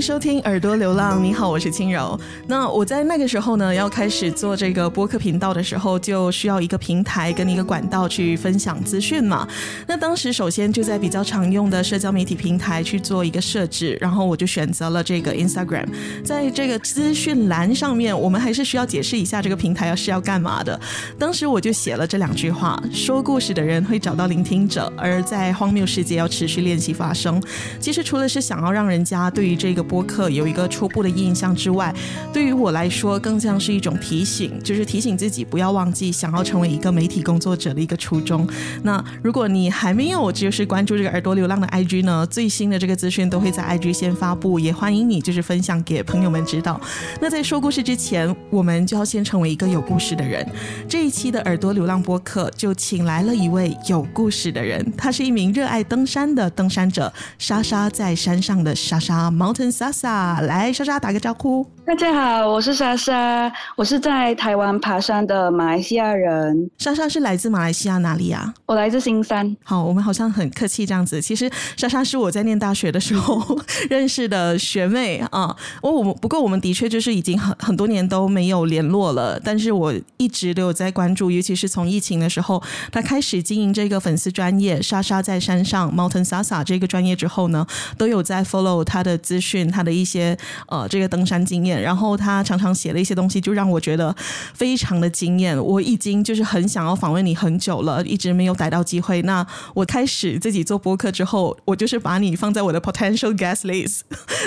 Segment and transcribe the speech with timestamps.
[0.00, 2.18] 收听耳朵流浪，你好，我是轻柔。
[2.46, 9.46] 那我在那个时候呢，要开始做这个播客频道的时候，就需要一个平台跟一个管道去分享资讯嘛。
[9.86, 15.86] 那当时首先就在比较常用的社交媒体平台去做一个设置，然后我就选择了这个 Instagram。
[16.24, 20.80] 在这个资讯栏上面，我们还是需要解释一下这个平台要是要干嘛的。
[21.18, 27.38] 当时我就写了这两句话：说故事的人会找到聆听者，而在荒谬世界要持续练习发声。
[27.78, 31.92] 其实除了是想要让人家对于这个播客有一个初步的印象之外，
[32.32, 38.48] 对于我来说更像是一种提醒，就是提醒自己不要忘记想要成为一个媒体工作者的一个初衷。
[38.84, 46.80] 那如果你还没有就是关注这个耳朵流浪的 IG 呢，最新的这个资讯都会在 IG 先发布，也欢迎你就是分享给朋友们知道。
[47.20, 50.46] 那在说故事之前，我们就要先成为一个有故事的人。
[50.88, 59.79] 这一期的耳朵流浪播客就请来了一位有故事的人，他是一名热爱登山的登山者，莎莎在山上的莎莎 Mountain。
[59.80, 61.66] 莎莎，来，莎莎打个招呼。
[61.86, 66.70] 大家好，我是莎莎，我是在台湾爬山的马来西亚人。
[66.76, 68.52] 莎莎是来自马来西亚哪里啊？
[68.66, 69.56] 我来自新山。
[69.64, 71.22] 好，我们好像很客气这样子。
[71.22, 73.58] 其实莎莎是我在念大学的时候
[73.88, 75.56] 认识的学妹啊。
[75.80, 87.66] 我我们不过我们的确就是已经很很多年都没有联络了，但是我一直都有在关注，尤其是从疫情的时候，她开始经营这个粉丝专业莎莎在山上 Mountain Sasa 这个专业之后呢，
[87.96, 89.69] 都有在 follow 她的资讯。
[89.70, 90.36] 他的一些
[90.68, 94.14] 呃，这个登山经验，然后他常常写的一些东西，就让我觉得
[94.54, 95.56] 非常的惊艳。
[95.56, 99.22] 我已经就是很想要访问你很久了，一直没有逮到机会。
[99.22, 104.00] 那我开始自己做播客之后，我就是把你放在我的 potential guest list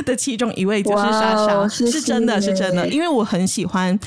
[0.05, 3.97] 的其中一位，就是莎莎，wow, 是真的是真的，因为我很喜欢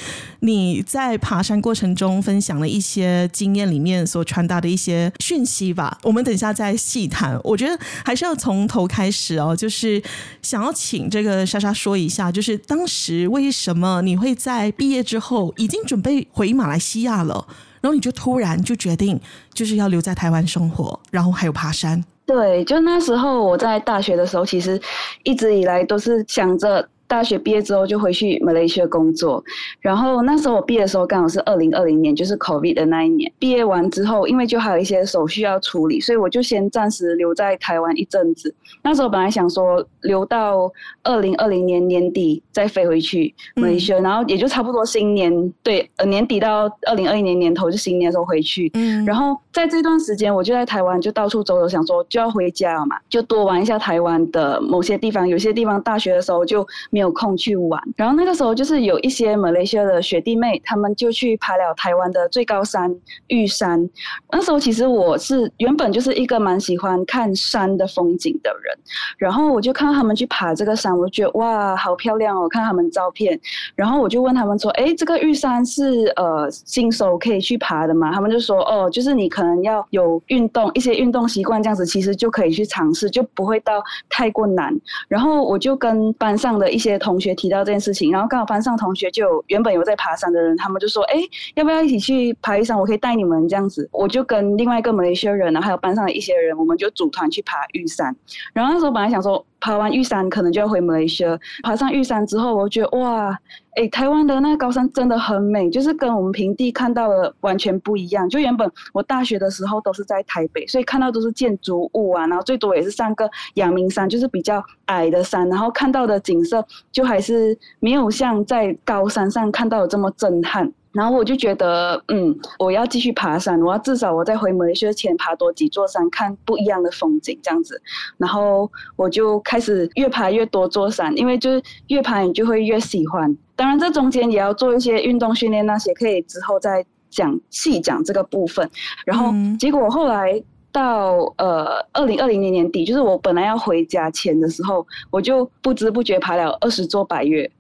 [0.41, 5.97] 你在爬山过程中分享的一些经验里面所传达的一些讯息吧。
[6.03, 7.39] 我们等一下再细谈。
[7.43, 10.03] 我觉得还是要从头开始哦，就是
[10.43, 11.06] 想要请。
[11.11, 17.47] 这个莎莎说一下，就是当时为什么你会在毕业之后已经准备回马来西亚了，
[17.81, 19.21] 然后你就突然就决定
[19.53, 22.03] 就是要留在台湾生活，然后还有爬山。
[22.25, 24.81] 对，就那时候我在大学的时候，其实
[25.23, 26.89] 一直以来都是想着。
[27.09, 29.43] 大学毕业之后就回去马来西亚工作，
[29.81, 33.33] 然后那时候我毕业的时候刚好是二零二零年，就是 COVID 的那一年。
[33.39, 38.55] 毕业完之后，因为就还有一些手续要处理，所以我就先暂时留在台湾一阵子。
[38.83, 40.71] 那时候本来想说留到
[41.03, 48.71] 二零二零年年底再飞回去马来西亚，然后也就差不多新年，对，呃，年底到二零二一年年头就新年的时候回去。
[48.75, 55.27] 嗯，然后在这段时间我就在台湾就到处走走，想说就要回家了嘛，就多玩一下台湾的某些地方。
[55.27, 56.67] 有些地方大学的时候就。
[56.91, 62.95] 没有空去玩，然后那个时候就是有一些马来西亚的学弟妹，他们就去爬了台湾的最高山
[63.29, 63.89] 玉山。
[64.31, 68.79] 那时候其实我是原本就是一个蛮喜欢看山的风景的人，
[69.17, 72.49] 然后我就看到他们去爬这个山，我就觉得哇，好漂亮哦！
[72.49, 73.39] 看他们照片，
[73.75, 83.81] 然后我就问他们说：“哎，这个玉山是呃新手可以去爬的吗？”他们就说：“哦，就是你可能要有运动一些运动习惯，这样子其实就可以去尝试，就不会到
[84.11, 84.77] 太过难。”
[85.09, 86.97] 然后我就跟班上的一些。
[87.07, 91.21] 同学提到这件事情，然后刚好班上同学就原本有在爬山的人，他们就说：“哎，
[91.55, 92.77] 要不要一起去爬玉山？
[92.77, 98.17] 我可以带你们这样子。”我就跟另外一个马来西亚人，然后还有班上的一些人，我们就组团去爬玉山。
[98.53, 99.45] 然后那时候本来想说。
[99.59, 101.37] 爬完玉山可能就要回马来西亚。
[101.63, 103.37] 爬上玉山之后，我觉得哇，
[103.77, 108.27] 诶，台湾的那个高山真的很美，就是跟我们平地看到的完全不一样。
[108.29, 120.73] 就原本我大学的时候都是在台北，所以看到都是建筑物啊，然后最多也是上个阳明山，就是比较矮的山，然后看到的景色就还是没有像在高山上看到的这么震撼。
[120.97, 127.81] 然后我就觉得，嗯，我要继续爬山，我要至少我在回马来西亚前爬多几座山，看不一样的风景这样子。
[128.17, 133.37] 然后我就开始越爬越多座山，因为就是越爬你就会越喜欢。
[133.55, 138.69] 当然这中间也要做一些运动训练，那些可以之后再讲细讲这个部分。
[139.05, 140.43] 然后结果后来
[140.73, 147.51] 到呃二零二零年年底，就是我本来要回家前的时候，我就不知不觉爬了二十座百岳。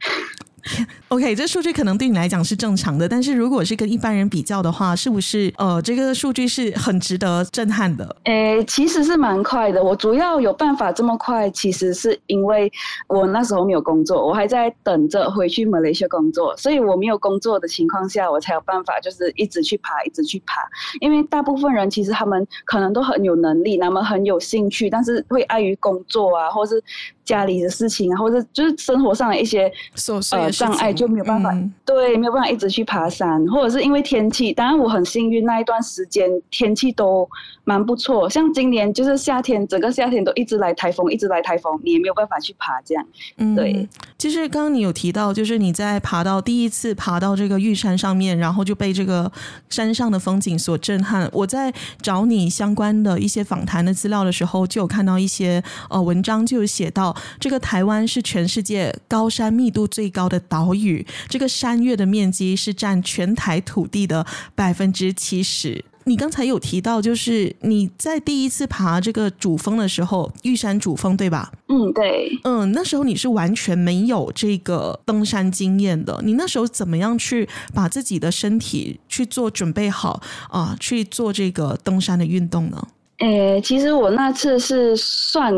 [1.08, 8.16] OK，这数据可能对你来讲是正常的，但是如果是跟一般人比较的话，是不是呃，这个数据是很值得震撼的？
[8.24, 9.82] 诶，其实是蛮快的。
[9.82, 12.70] 我主要有办法这么快，其实是因为
[13.08, 20.60] 我那时候没有工作，我还在等着回去马来西亚工作，所以我没有工作的情况下，我才有办法就是一直去爬，一直去爬。
[21.00, 26.82] 因为大部分人其实他们可能都很有能力，那么很有兴趣，但是会碍于工作啊，或是
[27.26, 29.70] 家里的事情啊，或者就是生活上的一些
[30.32, 30.86] 呃障碍。
[30.96, 34.52] 就没有办法，嗯、对，没有办法一直去爬山，或者是因为天气。
[34.52, 37.28] 当然我很幸运，那一段时间天气都
[37.64, 38.30] 蛮不错。
[38.30, 43.04] 像今年就是夏天，整个夏天都一直来台风，一直来台风，你也没有办法去爬这样。
[43.38, 43.88] 嗯，对。
[44.16, 49.30] 其实刚刚你有提到，就是你在爬到第一次爬到这个玉山上面，然后就被这个
[49.68, 51.28] 山上的风景所震撼。
[51.32, 61.06] 我在找你相关的一些访谈的资料的时候，就有看到一些呃文章，就有写到这个台湾是全世界高山密度最高的岛屿。
[61.28, 65.84] 这个山岳的面积是占全台土地的百分之七十。
[66.08, 71.50] 你刚才有提到，就是你在第一次爬这个主峰的时候，玉山主峰，对吧？
[71.66, 72.30] 嗯，对。
[72.44, 76.20] 嗯，那时候你是完全没有这个登山经验的。
[76.22, 82.86] 你那时候怎么样去把自己的身体去做准备好啊、呃，去做这个登山的运动呢？
[83.18, 85.52] 诶，其实我那次是算。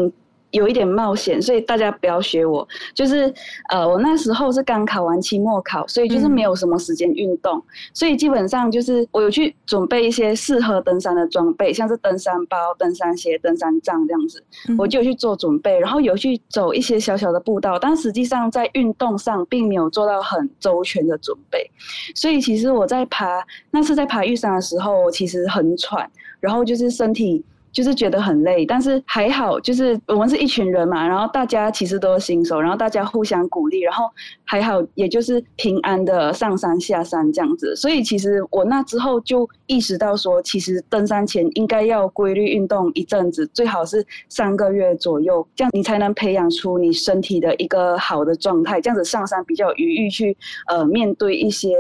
[0.51, 2.67] 有一点冒险，所以大家不要学我。
[2.95, 3.33] 就是，
[3.71, 7.63] 呃，我那时候是刚考完期末考，所以就是没有什么时间运动，嗯、
[7.93, 21.71] 所以基本上就是我有去准备一些适合登山的装备，像是登山包、登山鞋、登山杖这样子，嗯、我就有去做准备，然后有去走一些小小的步道，但实际上在运动上并没有做到很周全的准备，
[22.15, 26.11] 所以其实我在爬那次在爬玉山的时候，我其实很喘，
[26.41, 27.45] 然后就是身体。
[27.73, 34.05] 就是觉得很累，但是还好，就是我们是一群人嘛，然后大家其实都是新手，然后大家互相鼓励，然后
[34.45, 37.77] 还好，也就是平安的上山下山这样子。
[37.77, 50.37] 所以其实我那之后就意识到说，其实登山前应该要规律运动一阵子，最好是三个月左右，这样你才能培养出你身体的一个好的状态，这样子上山比较有余裕去
[50.67, 51.77] 呃面对一些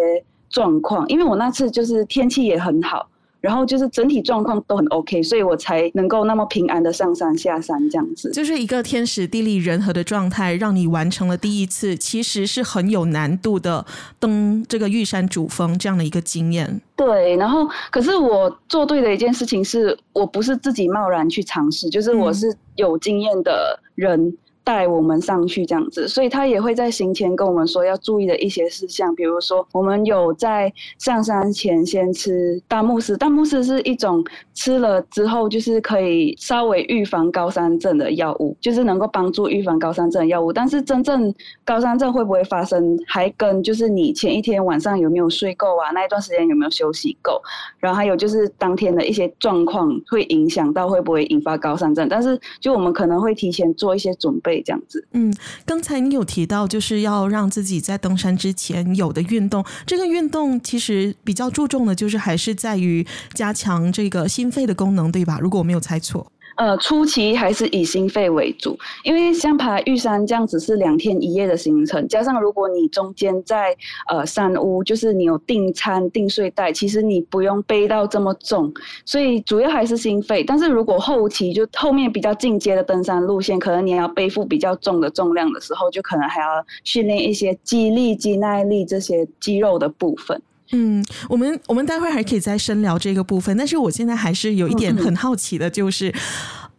[0.49, 1.09] 状况。
[1.09, 3.09] 因为我那次就是天气也很好。
[3.41, 8.31] 然后就是整体状况都很 OK，所以我才能够那么平安的上山下山这样子。
[8.33, 13.85] 就是一个天时地利人和的状态，让你完成了第一次，其实是很有难度的
[14.19, 16.81] 登这个玉山主峰这样的一个经验。
[16.97, 24.21] 对，然后可是我做对的一件事情是，我不是自己贸然去尝试，就是我是有经验的人。
[24.21, 24.37] 嗯
[24.69, 34.23] 带我们上去这样子，所以他也会在行前跟我们说要注意的一些事项，比如说我们有在上山前先吃大木斯，大木斯是一种
[34.53, 40.53] 吃了之后就是可以稍微预防高山症的药物，就是能够帮助预防高山症的药物。
[40.53, 41.35] 但是真正
[41.65, 47.41] 高山症会不会发生，还跟就是你前一天晚上有没有睡够啊，那一段时间有没有休息够，
[47.79, 52.07] 然后还有就是当天的一些状况会影响到会不会引发高山症。
[52.07, 54.58] 但是就我们可能会提前做一些准备。
[54.63, 55.35] 这样子，嗯，
[55.65, 65.39] 刚才你有提到，就是要让自己在登山之前有的运动，这个运动其实比较注重的，就是还是在于加强这个心肺的功能，对吧？
[65.41, 66.31] 如果我没有猜错。
[66.59, 73.77] 呃，初期还是以心肺为主，因为像爬玉山这样子是两天一夜的行程，加上如果你中间在
[74.09, 78.75] 呃山屋，就是你有订餐订睡袋，其实你不用背到这么重，
[79.05, 80.43] 所以主要还是心肺。
[80.43, 86.49] 但是如果后期就后面比较进阶的登山路线，可能你要背负比较重的重量的时候，就可能还要
[86.83, 90.43] 训练一些肌力、肌耐力这些肌肉的部分。
[90.71, 96.13] 嗯，我们我们待会儿还可以再深聊这个部分，但是我现在还是有一点很好奇的，就是，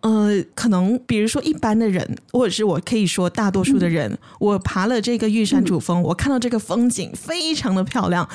[0.02, 8.30] 嗯、呃，可能比如说一般的人，或者是我可以说大多数的人，嗯、我爬了这个玉山主峰，嗯、我看到这个风景非常的漂亮，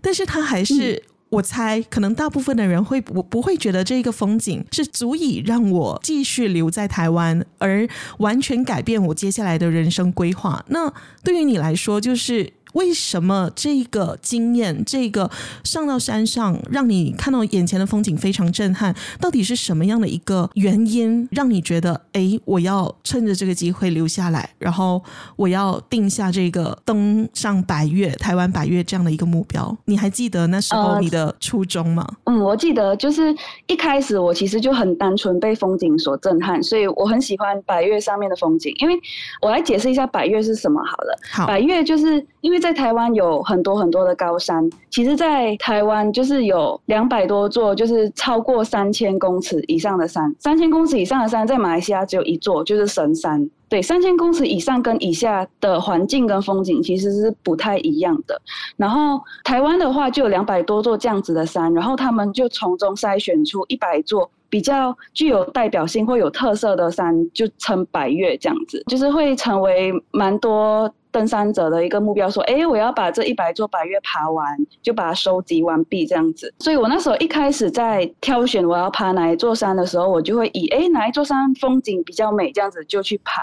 [0.00, 10.64] 但是他还是，嗯、我猜可能大部分的人会我不会觉得这个风景是足以让我继续留在台湾，而完全改变我接下来的人生规划。
[10.70, 12.54] 那对于你来说，就是。
[12.76, 15.30] 为什么这个经验，这个
[15.64, 18.94] 上到山上，让你看到眼前的风景非常震撼？
[19.18, 25.02] 到底是什么样的一个原因，让你觉得，哎，我要趁着这个机会留下来，然后
[25.36, 29.74] 我要定下这个登上百岳、台湾百岳这样的一个目标？
[29.86, 32.06] 你还记得那时候你的初衷吗？
[32.24, 33.34] 呃，嗯，我记得，就是
[33.66, 38.70] 一开始我其实就很单纯被风景所震撼，所以我很喜欢百岳上面的风景。
[38.80, 38.94] 因为
[39.40, 41.18] 我来解释一下百岳是什么好了。
[41.32, 50.34] 好，百岳就是因为在在台湾有很多很多的高山，其实，在台湾就是有两百多座，就是超过三千公尺以上的山。
[50.40, 53.48] 三千公尺以上的山，在马来西亚只有一座，就是神山。
[53.68, 58.36] 对，三千公尺以上跟以下的环境跟风景其实是不太一样的。
[58.76, 70.92] 然后台湾的话就有两百多座这样子的山，然后他们就从中筛选出一百座比较具有代表性或有特色的山，就称百岳这样子，就是会成为蛮多。
[71.16, 74.44] 登山者的一个目标，说：“哎，我要把这一百座百岳爬完，
[74.82, 83.42] 就把它收集完毕，这样子。”所以，我那时候一开始在挑选我要爬哪一座山的时候，我就会以“哎，哪一座山风景比较美”这样子就去爬。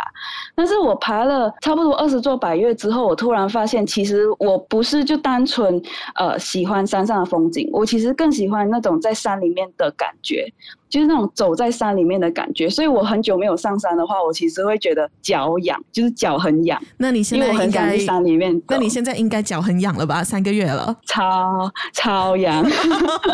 [0.54, 5.82] 但是我爬了差不多二十座百岳之后，我突然发现，其实我不是就单纯
[6.14, 10.46] 呃喜欢山上的风景，我其实更喜欢那种在山里面的感觉。
[10.94, 16.80] 就是那种走在山里面的感觉，所以我很久没有上山的话，我其实会觉得脚痒，就是脚很痒。
[16.98, 20.24] 那你现在应该在山里面，那你现在应该脚很痒了吧？
[20.24, 22.64] 三个月了，超超痒。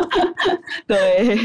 [0.87, 1.37] 对，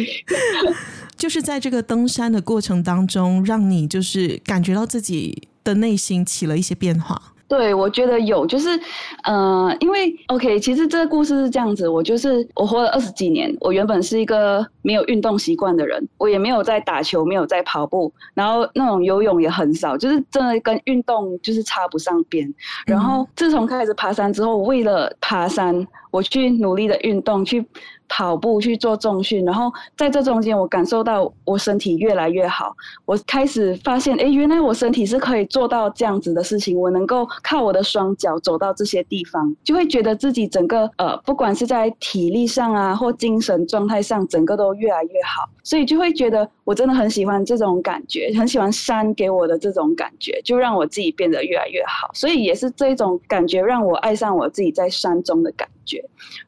[1.16, 7.20] 就是在这个登山的过程当中，让你就是感觉到自己的内心起了一些变化。
[7.46, 8.76] 对，我觉得有，就是，
[9.24, 22.52] 嗯、呃，因为 OK，其实这个故事是这样子，我就是我活了二十几年，我原本是一个没有运动习惯的人，我也没有在打球，没有在跑步，然后那种游泳也很少，就是真的跟运动就是插不上边。
[22.86, 27.64] 然后自从开始爬山之后，为了爬山，我去努力的运动去。
[28.16, 32.72] 跑步去做重训，然后在这中间，我感受到我身体越来越好。
[33.04, 36.78] 我开始发现，哎，原来我身体是可以做到这样子的事情。
[36.78, 45.48] 我能够靠我的双脚走到这些地方，就会觉得自己整个呃，不管是在体力上啊，或精神状态上，整个都越来越好。
[45.64, 52.10] 所以就会觉得我真的很喜欢这种感觉，很喜欢山给我的这种感觉，就让我自己变得越来越好。
[52.14, 56.02] 所以也是这种感觉让我爱上我自己在山中的感觉。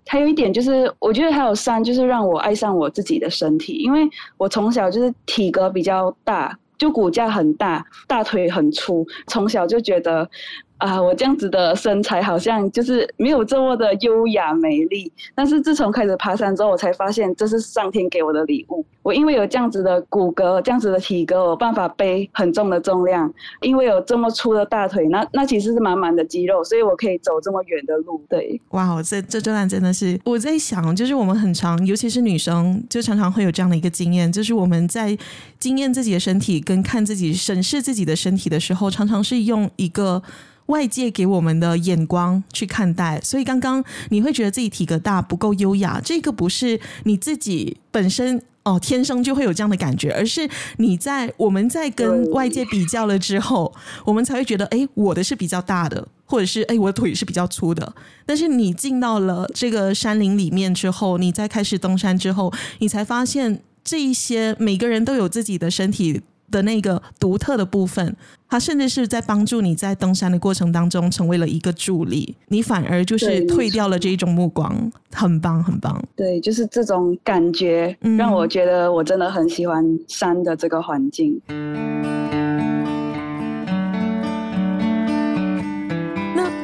[0.06, 10.28] 还有一点就是，我觉得还有山，就是让我爱上我自己的身体，因为我从小就是体格比较大，就骨架很大，大腿很粗，从小就觉得。
[10.78, 15.10] 啊，我这样子的身材好像就是没有这么的优雅美丽。
[15.34, 18.84] 但是自从开始爬山之后，我才发现这是上天给我的礼物。
[19.02, 23.32] 我因为有这样子的骨骼，这样子的体格，我办法背很重的重量。
[23.62, 28.20] 因为有这么粗的大腿，那那其实是满满的肌肉，所以我可以走这么远的路。
[28.28, 35.16] 对，哇，这这段真的是我在想，就是我们很常，尤其是女生，就常常会有这样的一个经验，就是我们在
[35.58, 40.22] 经验自己的身体跟看自己审视自己的身体的时候，常常是用一个。
[40.66, 53.72] 外界给我们的眼光去看待，所以刚刚你会觉得自己体格大不够优雅，这个不是你自己本身哦天生就会有这样的感觉，而是你在我们在跟外界比较了之后，
[54.04, 57.94] 我们才会觉得哎，我的是比较大的，或者是哎，我的腿是比较粗的。
[58.24, 68.16] 但是你进到了这个山林里面之后，你再开始登山之后，你才发现这一些每个人都有自己的身体的那个独特的部分。
[68.48, 76.00] 他甚至是在帮助你在登山的过程当中成为了一个助力，你反而就是退掉了这一种目光，很棒，很棒。
[76.14, 81.42] 对，就是这种感觉让我觉得我真的很喜欢山的这个环境。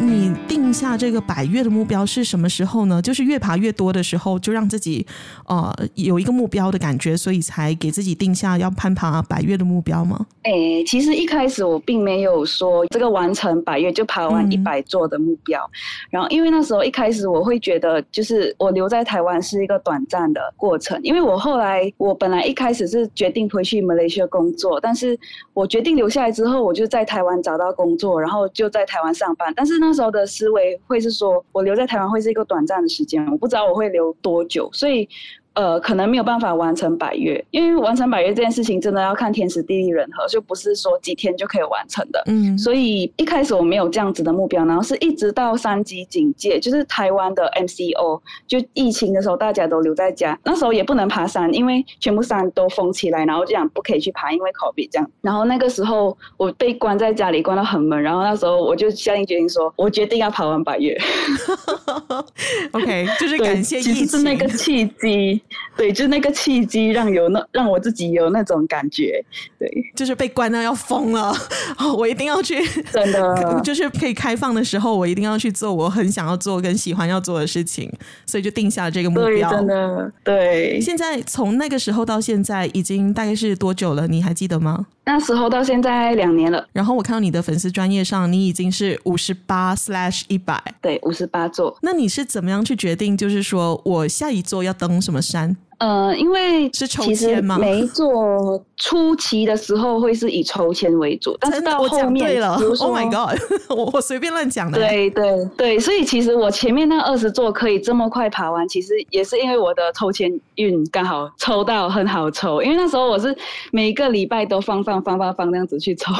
[0.03, 3.01] 你定下这个百岳的目标是什么时候呢？
[3.01, 5.07] 就是越爬越多的时候，就让自己
[5.47, 10.27] 呃有一个目标的感觉，所以才给自己定下要攀爬百岳的目标吗？
[10.43, 15.63] 哎、欸，其实一开始我并没有说这个完成百岳就爬完一百座的目标。
[15.63, 15.71] 嗯、
[16.11, 20.99] 然后因为那时候一开始我会觉得，就是我留在台湾是一个短暂的过程。
[21.05, 25.17] 因为我后来我本来一开始是决定回去马来西亚工作，但是
[25.55, 29.53] 我决定留下来之后，我就在台湾找到工作，然后就在台湾上班。
[29.55, 29.92] 但是呢。
[29.93, 35.07] 那时候的思维会是说，我留在台湾会是一个短暂的时间，我不知道我会留多久，所以。
[35.55, 42.23] 呃，可能没有办法完成百岳，因为完成百岳这件事情真的要看天时地利人和，就不是说几天就可以完成的。
[42.27, 55.11] 嗯，所以一开始我没有这样子的目标，然后是一直到三级警戒，就是台湾的 MCO，就疫情的时候大家都留在家，那时候也不能爬山，因为全部山都封起来，然后这样不可以去爬，因为 COVID 这样。
[55.21, 60.99] 然后那个时候我被关在家里，关到很闷，然后那时候我就下定决心说，我决定要爬完百岳。
[62.73, 65.41] OK，就是感谢其实是那个契机。
[65.77, 69.25] 对，就那个契机，让有那让我自己有那种感觉，
[69.59, 71.35] 对，就是被关到要疯了，
[71.79, 77.91] 哦，我一定要去，真的，就是可以开放的时候，我一定要去做我很想要做跟喜欢要做的事情，
[78.27, 80.81] 所以就定下了这个目标，对，真的，对。
[80.81, 84.07] 现在从那个时候到现在，已经大概是多久了？
[84.07, 84.87] 你还记得吗？
[85.05, 86.65] 那时候到现在两年了。
[86.73, 91.77] 然后我看到你的粉丝专业上，你已经是五十八 slash 一百，对，五十八座。
[91.83, 95.57] 那你是怎么样去决定，就是说我下一座要登什么山？
[95.83, 97.59] 呃，因为是抽签吗？
[97.61, 103.37] 没做初期的时候会是以抽签为主，但是到后面，对了，Oh my God，
[103.69, 104.79] 我我随便乱讲的。
[104.79, 113.37] 对对对，所以其实我前面那二十座可以这么快爬完，其实也是因为我的抽签运刚好抽到很好抽，因为那时候我是
[113.73, 116.13] 每一个礼拜都放放放放放这样子去抽，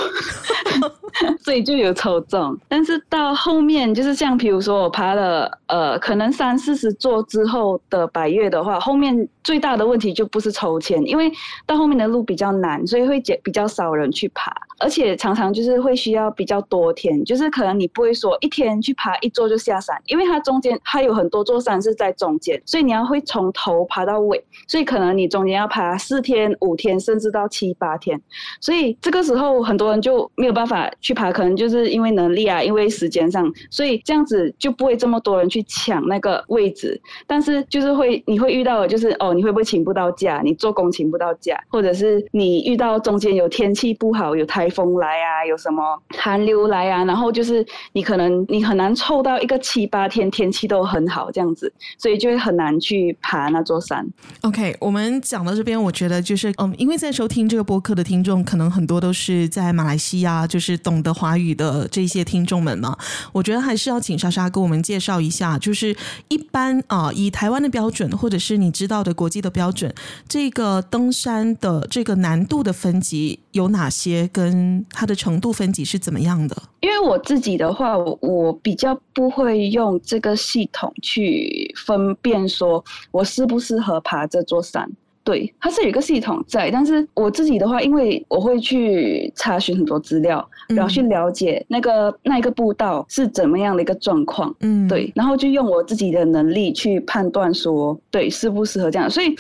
[1.45, 2.59] 所以就有抽中。
[2.69, 9.29] 但是到后面就是像比如说我爬了呃可能三四十座之后的百月的话，后面。
[9.53, 11.31] 最大的问题就不是抽签，因为
[11.67, 14.51] 到后面的路比较难，所以会比较少人去爬，
[14.83, 28.21] 而且常常就是会需要比较多天，就是可能你不会说一天去爬一座就下山，因为它中间它有很多座山是在中间，所以你要会从头爬到尾，所以可能你中间要爬四天、五天，甚至到七八天，
[28.61, 39.33] 所以这个时候很多人就没有办法去爬，可能就是因为能力啊，因为时间上，所以这样子就不会这么多人去抢那个位置，但是就是会你会遇到的就是哦。
[39.33, 40.43] 你会不会请不到假？
[40.45, 54.05] 你做工请不到假，或者是你遇到中间有天气不好，有台风来啊，有什么寒流来啊，然后就是你可能你很难凑到一个七八天天气都很好这样子，所以就会很难去爬那座山。
[54.41, 62.97] OK，我们讲到这边，我觉得就是嗯，因为在收听这个播客的听众，可能很多都是在马来西亚，就是懂得华语的这些听众们嘛。
[63.33, 65.97] 我觉得还是要请莎莎给我们介绍一下，就是
[66.29, 69.13] 一般啊，以台湾的标准，或者是你知道的。
[69.23, 69.95] 国际的标准，
[70.27, 74.29] 这个登山的这个难度的分级有哪些？
[74.33, 76.57] 跟它的程度分级是怎么样的？
[76.81, 84.91] 因为我自己的话，我我比较不会用这个系统去分辨说我适不适合爬这座山。
[85.25, 99.33] 对，它是有一个系统在，但是我自己的话，因为我会去查询很多资料，然后去了解那个、嗯、那一个步道是怎么样的一个状况，嗯，对，然后就用我自己的能力去判断说，对，适不适合这样，所以。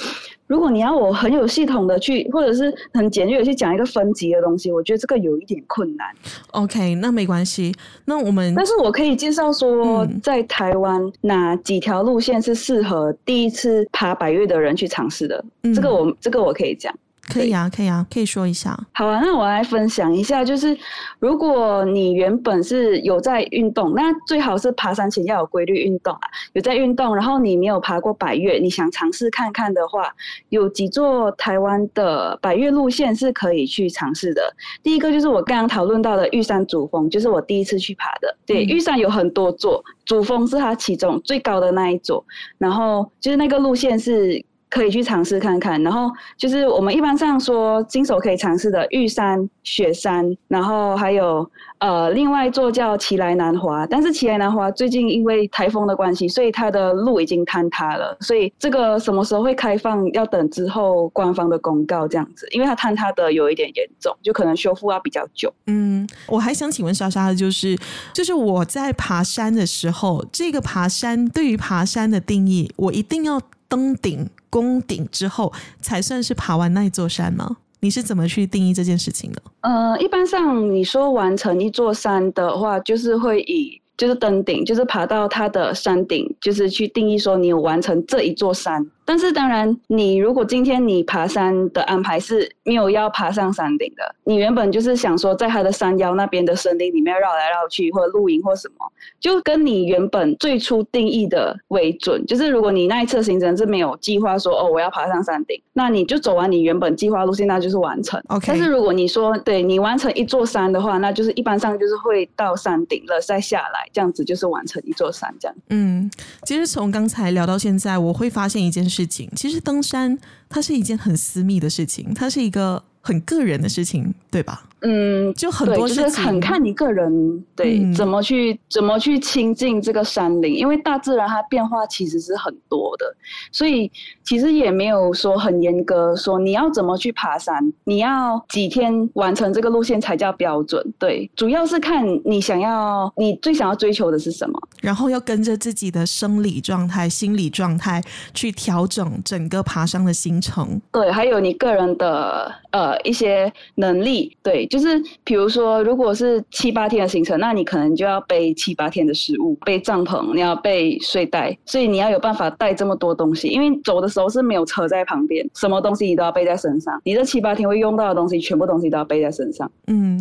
[0.52, 6.06] 如果你要我很有系统的去，或者是很简略的去讲一个分级的东西，我觉得这个有一点困难。
[6.50, 7.74] OK，那没关系。
[8.04, 15.42] 那我们，但是我可以介绍说，在台湾哪几条路线是适合第一次爬百越的人去尝试的。
[15.62, 16.94] 嗯，这个我这个我可以讲。
[17.28, 18.76] 可以啊，可以啊，可以说一下。
[18.92, 20.76] 好啊，那我来分享一下，就是
[21.20, 26.20] 如果你原本是有在运动，那最好是爬山前要有规律运动啊，
[26.52, 30.12] 有在运动，然后你没有爬过百越，你想尝试看看的话，
[30.48, 34.42] 有几座台湾的百越路线是可以去尝试的。
[34.82, 38.36] 第一个就是我刚刚讨论到的玉山主峰，就是我第一次去爬的。
[38.44, 42.24] 对，嗯、玉山有很多座，主峰是它其中最高的那一座，
[42.58, 44.44] 然后就是那个路线是。
[44.72, 65.52] 可以去尝试看看，然后就是我们一般上说新手可以尝试的玉山、雪山，然后还有呃另外一座叫奇莱南华，但是奇莱南华最近因为台风的关系，所以它的路已经坍塌了，所以这个什么时候会开放，要等之后官方的公告这样子，因为它坍塌的有一点严重，就可能修复要比较久。
[65.66, 67.76] 嗯，我还想请问莎莎的就是，
[68.14, 73.38] 就是我在爬山的时候，这个爬山对于爬山的定义，我一定要
[73.72, 74.28] 登顶。
[74.52, 77.56] 攻顶之后才算是爬完那一座山吗？
[77.80, 79.42] 你是怎么去定义这件事情的？
[79.62, 88.86] 呃，一般上你说完成一座山的话，就是会以就是登顶，就是爬到它的山顶，就是去定义说你有完成这一座山。
[89.04, 98.86] 但是当然，你如果今天你爬山的安排是没有要爬上山顶的，你原本就是想说在它的山腰那边的森林里面绕来绕去，或者露营或什么，
[99.20, 102.24] 就跟你原本最初定义的为准。
[102.26, 108.22] 就是如果你那一次行程是没有计划说哦我要爬上山顶，那你就走完你原本计划路线，那就是完成。
[108.28, 108.46] OK。
[108.46, 115.56] 但是如果你说对你完成一座山的话，那就是一般上就是会到山顶了再下来，这样子就是完成一座山这样。
[115.70, 116.10] 嗯，
[116.44, 124.68] 其实从刚才聊到现在，我会发现一件事事情，其实登山它是一件很私密的事情，它是一个很个人的事情，对吧？
[124.82, 133.06] 嗯，就很多事情，就是很看你个人对、嗯、怎么去怎么去亲近这个山林，因为大自然它变化其实是很多的，
[133.52, 133.88] 所以
[134.24, 140.84] 其实也没有说很严格说你要怎么去爬山，你要几天完成这个路线才叫标准。
[140.98, 148.02] 对，主要是看你想要你最想要追求的是什么，然后要跟着自己的生理状态、心理状态
[148.34, 150.80] 去调整整个爬山的行程。
[150.90, 154.66] 对，还有你个人的呃一些能力，对。
[154.72, 163.48] 就是比如说，如果是七八天的行程，那你可能就要背七八天的食物，背帐篷，你要背睡袋，所以你要有办法带这么多东西。
[163.48, 166.98] 因为走的时候是没有车在旁边，什么东西你都要背在身上。
[167.04, 169.70] 你这七八天会用到的东西，全部东西都要背在身上。
[169.88, 170.18] 嗯，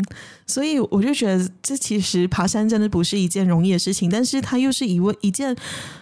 [0.52, 5.56] 所以我就觉得这其实爬山真的不是一件容易的事情，但是它又是一位一件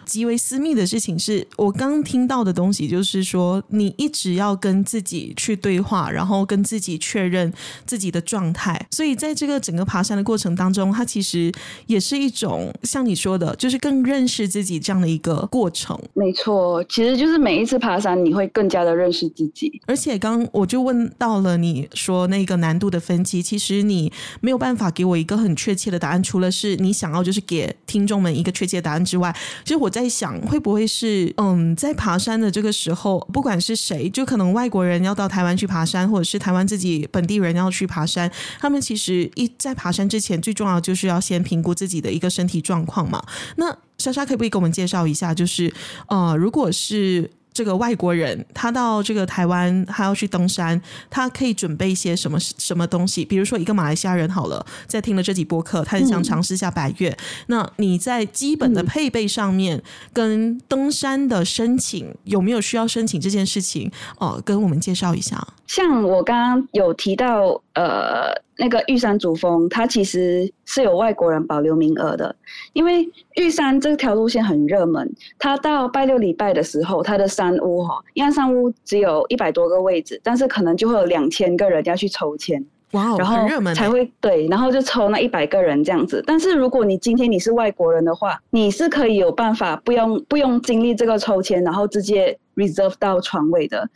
[0.06, 1.18] 极为私密的事情。
[1.20, 7.54] 是我刚听到的东西，就是说你一直要跟自己去对话，然后跟自己确认
[7.86, 8.88] 自己的状态。
[8.90, 11.52] 所以在这个整个爬山的过程当中，它其实
[11.86, 16.00] 也是一种像你说的，就是更认识自己这样的一个过程。
[16.14, 19.82] 没错，其实就是每一次爬山，你会更加的认识自己。
[19.86, 43.24] 而且刚我就问到了你说那个难度的分级，其实你没有办法给我一个很确切的答案，除了是你想要就是给听众们一个确切答案之外，其实我在想，会不会是嗯，在爬山的这个时候，不管是谁，就可能外国人要到台湾去爬山，或者是台湾自己本地人要去爬山，他们其实一在爬山之前，最重要就是要先评估自己的一个身体状况嘛。
[43.58, 45.74] 那莎莎可不可以给我们介绍一下，就是
[46.08, 47.30] 呃，如果是。
[47.60, 53.26] 这个外国人，他到这个台湾，他要去登山，他可以准备一些什么什么东西？
[53.26, 57.10] 比如说，一个马来西亚人好了，在听了这几播客，他很想尝试一下百岳。
[57.10, 57.18] 嗯、
[57.48, 63.92] 那你在基本的配备上面，跟登山的申请有没有需要申请这件事情？
[64.20, 65.46] 哦，跟我们介绍一下。
[65.68, 72.36] 像我刚刚有提到，呃，那个玉山主峰，它其实是有外国人保留名额的，
[72.74, 75.10] 因为玉山这条路线很热门。
[75.38, 86.22] 它到拜六礼拜的时候，它的山屋哈，因为山屋只有一百多个位置，但是可能就会有两千个人要去抽签，哇，然后很热门才会对，然后就抽那一百个人这样子。
[86.28, 93.90] 但是如果你今天你是外国人的话，你是可以有办法不用不用经历这个抽签，然后直接 reserve 到床位的。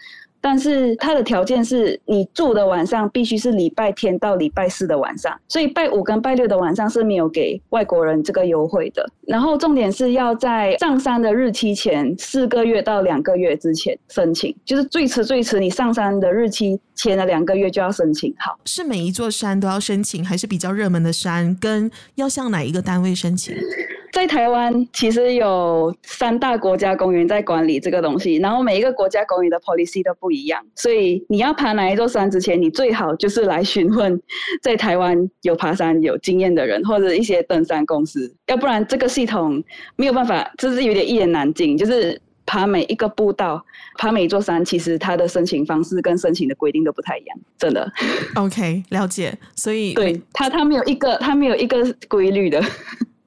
[0.43, 9.09] 但是它的条件是你住的晚上必须是礼拜天到礼拜四的晚上，所以拜五跟拜六的晚上是没有给外国人这个优惠的。
[9.25, 18.57] 然后重点是要在上山的日期前四个月到两个月之前申请，就是最迟最迟你上山的日期前的两个月就要申请好。
[18.65, 23.55] 是每一座山都要申请，还是比较热门的山跟要向哪一个单位申请？
[24.11, 34.21] 在台湾其实有三大国家公园在管理这个东西，然后每一个国家公园的 policy 都不一样，所以你要爬哪一座山之前，你最好就是来询问
[34.61, 39.63] 在台湾有爬山有经验的人或者一些登山公司，要不然这个系统
[39.95, 41.75] 没有办法，就是有点一言难尽。
[41.75, 43.63] 就是爬每一个步道，
[43.97, 47.91] 爬每一座山，其实它的申请方式跟申请的规定都不太一样，真的。
[48.35, 49.37] OK，了解。
[49.55, 52.63] 所以对它，它没有一个，它没有一个规律的。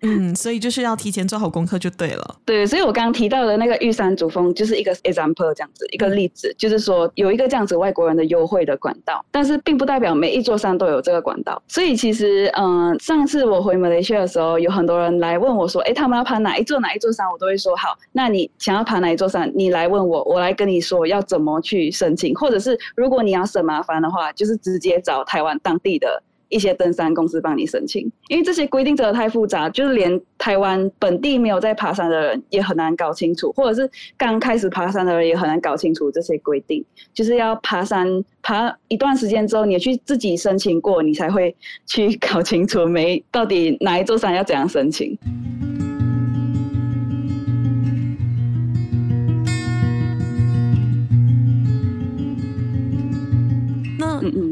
[0.02, 2.36] 嗯，所以就是要提前做好功课就对了。
[2.44, 11.60] 对，所以我刚刚提到的那个玉山主峰就是一个 example 这样子一个例子，就是说有一个这样子外国人的优惠的管道，但是并不代表每一座山都有这个管道。
[11.66, 26.22] 所以其实，嗯、呃，上次我回马来西亚的时候，有很多人来问我说，哎，他们要爬哪一座哪一座山，我都会说好，那你想要爬哪一座山，你来问我，我来跟你说要怎么去申请，或者是如果你要省麻烦的话，就是直接找台湾当地的。
[26.48, 36.84] 一些登山公司帮你申请，因为这些规定真的太复杂，就是连台湾本地没有在爬山的人也很难搞清楚，或者是刚开始爬山的人也很难搞清楚这些规定。
[37.12, 38.06] 就是要爬山
[38.42, 41.54] 爬一段时间之后，你去自己申请过，你才会
[41.86, 45.18] 去 搞清楚没到底哪一座山要怎样申请。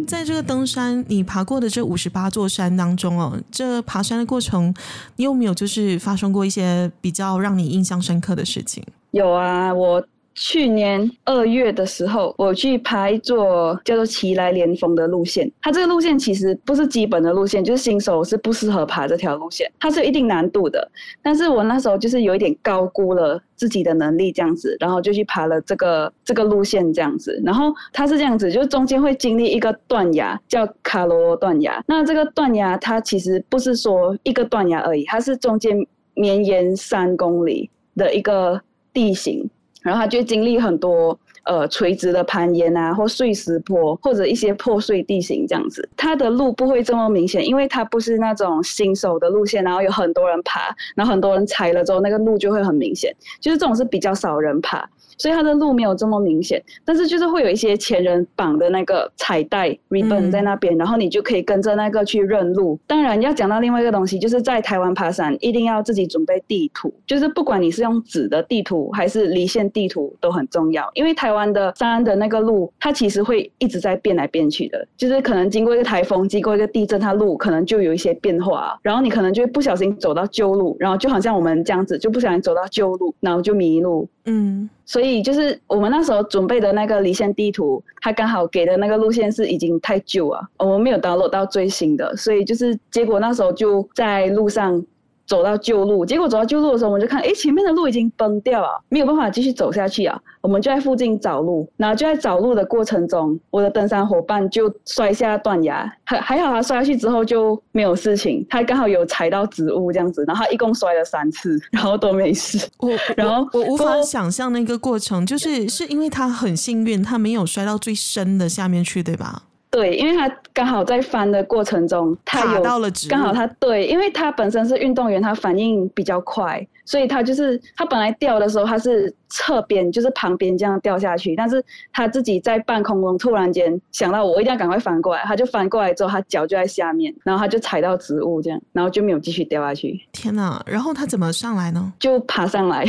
[0.07, 4.75] 在这个登山，你爬过的这五十八座山当中哦，这爬山的过程，
[5.17, 8.83] 你有没有就是发生过一些比较让你印象深刻的事情？
[9.11, 10.05] 有啊，我。
[10.35, 15.51] 去年二月的时候，我去爬一座叫做奇来连峰的路线。
[15.63, 20.91] 它这个路线其实不是基本的路线，就是新手是不适合爬这条路线，它是有一定难度的。
[21.23, 27.41] 但是我那时候就是有一点高估了自己的能力，这样子，然后就去爬了这个这个路线这样子。
[27.45, 31.81] 然后它是这样子，就是中间会经历一个断崖，叫卡罗断崖。
[31.87, 35.77] 那这个断崖它其实不是说一个断崖而已，它是中间
[36.15, 38.61] 绵延三公里的一个
[38.93, 39.49] 地形。
[39.85, 45.89] 然后他就经历很多呃垂直的攀岩啊，或碎石坡，或者一些破碎地形这样子。
[45.97, 53.15] 它的路不会这么明显，因为它不是那种新手的路线，然后有很多人爬，然后很多人踩了之后，那个路就会很明显。
[53.41, 54.89] 就是这种是比较少人爬。
[55.17, 62.77] 所以它的路没有这么明显，但是就是会有一些前人绑的那个彩带 ribbon 在那边，嗯，然后你就可以跟着那个去认路。
[62.85, 84.09] 当然要讲到另外一个东西，就是在台湾爬山一定要自己准备地图，就是不管你是用纸的地图还是离线地图都很重要，因为台湾的山的那个路，它其实会一直在变来变去的，就是可能经过一个台风，经过一个地震，它路可能就有一些变化，然后你可能就会不小心走到旧路，然后就好像我们这样子，就不小心走到旧路，然后就迷路。
[84.27, 94.83] 嗯，所以就是我们那时候准备的那个离线地图，它刚好给的那个路线是已经太旧啊，我们没有 download 到最新的，所以就是结果那时候就在路上。
[95.27, 100.21] 走到旧路，结果走到旧路的时候，我们就看，哎，前面的路已经崩掉了，没有办法继续走下去啊。
[100.41, 112.59] 我们就在附近找路，然后就在找路的过程中，我的登山伙伴就摔下断崖，还还好，他摔下去之后就没有事情，他刚好有踩到植物这样子，然后他一共摔了三次，然后都没事。
[112.79, 119.45] 我然后我，我无法想象那个过程，就是是因为他很幸运，他没有摔到最深的下面去，对吧？
[119.75, 129.15] 对，因为他刚好在翻的过程中，他有刚好他对，因为他本身是运动员，他反应比较快，所以他就是他本来掉的时候他是。
[129.31, 131.61] 侧边就是旁边这样掉下去，但是
[131.93, 140.01] 他自己在半空中突然间想到我一定要赶快翻过来，他就翻过来之后，他脚就在下面，然后他就踩到植物这样，然后就没有继续掉下去。
[140.13, 140.63] 天哪！
[140.65, 141.93] 然后他怎么上来呢？
[141.99, 142.87] 就爬上来，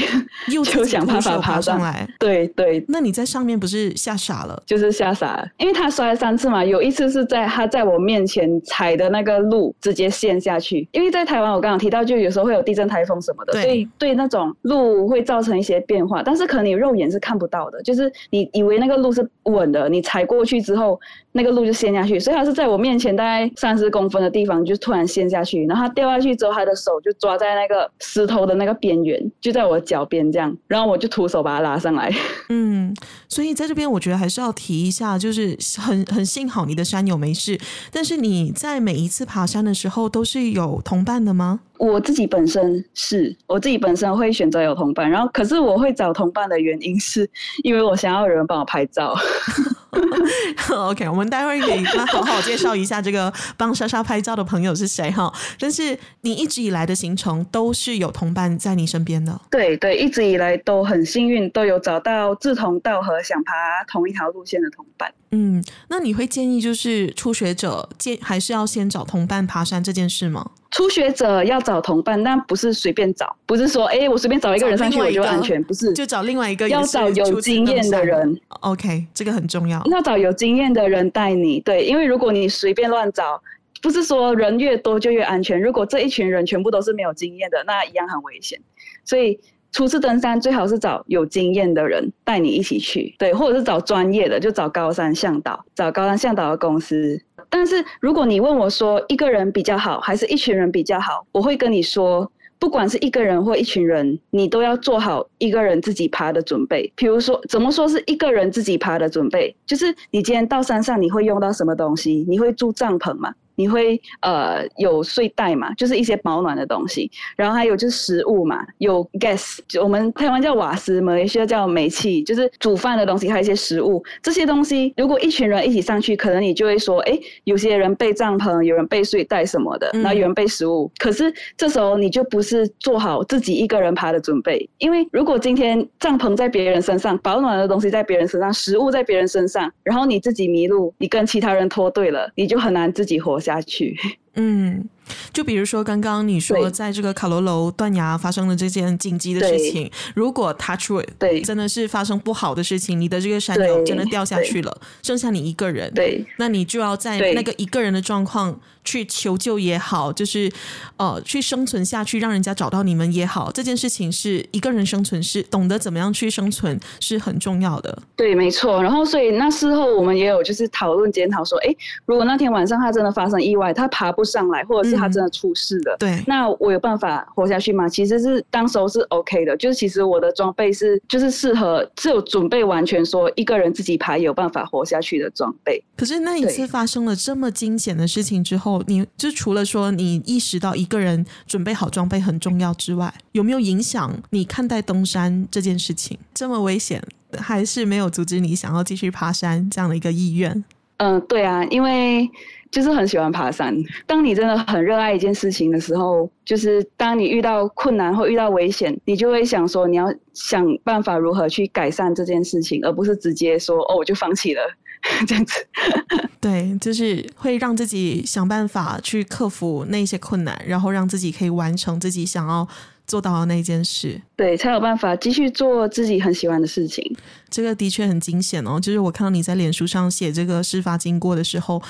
[0.50, 2.08] 又就想办法爬上来。
[2.20, 2.86] 对对。
[2.88, 4.62] 那你在上面不是吓傻了？
[4.68, 16.36] 就是吓傻了，因为他摔了三次嘛，有一次是在他在我面前踩的那个路直接陷下去，因为在台湾我刚刚提到，就有时候会有地震、台风什么的，对所以对那种路会造成一些变化，但。
[16.36, 21.00] 是可能你肉眼是看不到的，就是你以为那个路是稳的，你踩过去之后，
[21.36, 22.18] 那个路就陷下去。
[22.18, 32.10] 所以他是在我面前大概三十公分的地方，就突然陷下去，然后他掉下去之后，他的手就抓在那个石头的那个边缘，就在我脚边这样，然后我就徒手把他拉上来。
[32.50, 32.96] 嗯，
[33.28, 37.60] 所以在这边我觉得还是要提一下，就是很很幸好你的山友没事，
[37.92, 41.60] 但是你在每一次爬山的时候都是有同伴的吗？
[41.78, 47.30] 我自己本身是，我自己本身会选择有同伴，然后可是我会找同伴的原因是
[47.64, 49.14] 因为我想要有人帮我拍照。
[50.72, 55.32] OK，我们待会儿可以好好介绍一下这个帮莎莎拍照的朋友是谁哈。
[55.60, 59.40] 但是你一直以来的行程都是有同伴在你身边的。
[59.50, 63.54] 对对，一直以来都很幸运，都有找到志同道合、想爬
[63.88, 65.12] 同一条路线的同伴。
[65.36, 70.50] 嗯，那你会建议就是初学者建还是要先找同伴爬山这件事吗？
[70.72, 78.40] 初学者要找同伴，但不是随便找，不是说哎，我随便找一个人上去我就安全，不是，就找另外一个，要找有经验的人。
[78.62, 81.60] OK，这个很重要，要找有经验的人带你。
[81.60, 83.42] 对，因为如果你随便乱找，
[83.82, 85.62] 不是说人越多就越安全。
[85.62, 88.60] 如果这一群人全部都是没有经验的，那一样很危险。
[89.04, 89.40] 所以
[89.76, 97.22] 初次登山最好是找有经验的人带你一起去，对，或者是找专业的，就找高山向导，找高山向导的公司。
[97.50, 106.90] 但是如果你问我说一个人比较好，还是一群人比较好，我会跟你说，不管是一个人或一群人，你都要做好一个人自己爬的准备。
[106.96, 109.54] 比如说，怎么说是一个人自己爬的准备？
[109.66, 112.24] 就是你今天到山上，你会用到什么东西？
[112.30, 113.34] 你会住帐篷吗？
[113.56, 124.04] 你会呃有睡袋嘛，就是一些保暖的东西，然后还有就是食物嘛，有 gas，就我们台湾叫瓦斯，马来西亚叫煤气，就是煮饭的东西，还有一些食物。
[124.22, 130.86] 这些东西如果一群人一起上去，可能你就会说，哎，有些人背帐篷，有人背睡袋什么的，然后有人背食物。
[130.86, 143.96] 嗯、可是这时候你就不是做好自己一个人爬的准备，因为如果今天帐篷在别人身上，保暖的东西在别人身上，食物在别人身上，然后你自己迷路，你跟其他人脱队了，你就很难自己活下去，
[144.36, 144.90] 嗯。
[145.34, 160.52] 就比如说，刚刚你说在这个卡罗楼断崖发生的这件紧急的事情，如果 touch wood，对，真的是发生不好的事情，你的这个山友真的掉下去了，剩下你一个人，对，那你就要在那个一个人的状况去求救也好，就是
[160.98, 167.98] 呃去生存下去，让人家找到你们也好，这件事情是一个人生存是懂得怎么样去生存是很重要的。
[168.16, 168.82] 对，没错。
[168.82, 177.88] 然后所以那事后我们也有就是讨论检讨说，哎，如果那天晚上他真的发生意外，他爬不上来，或者是他真的出事了，对，那我有办法活下去吗？
[177.90, 185.84] 其实是当时候是 OK 的，就是其实我的装备是就是适合是有准备完全说一个人自己爬有办法活下去的装备。
[185.98, 196.18] 可是那一次发生了这么惊险的事情之后，你就除了说你意识到一个人准备好装备很重要之外，有没有影响你看待登山这件事情？
[196.34, 197.02] 这么危险，
[197.38, 200.64] 还是没有阻止你想要继续爬山这样的一个意愿？
[200.98, 202.30] 嗯，对啊，因为。
[202.76, 203.74] 就是很喜欢爬山。
[204.06, 214.62] 当你真的很热爱一件事情的时候，就是当你遇到困难或遇到危险，你就会想说你要想办法如何去改善这件事情，而不是直接说哦，我就放弃了
[215.26, 215.66] 这样子。
[216.42, 222.68] 对，就是会让自己想办法去克服那些困难，然后让自己可以完成自己想要
[223.08, 227.16] 做到的那件事，对，才有办法继续做自己很喜欢的事情。
[227.50, 231.82] 这个的确很惊险哦，就是我看到你在脸书上写这个事发经过的时候。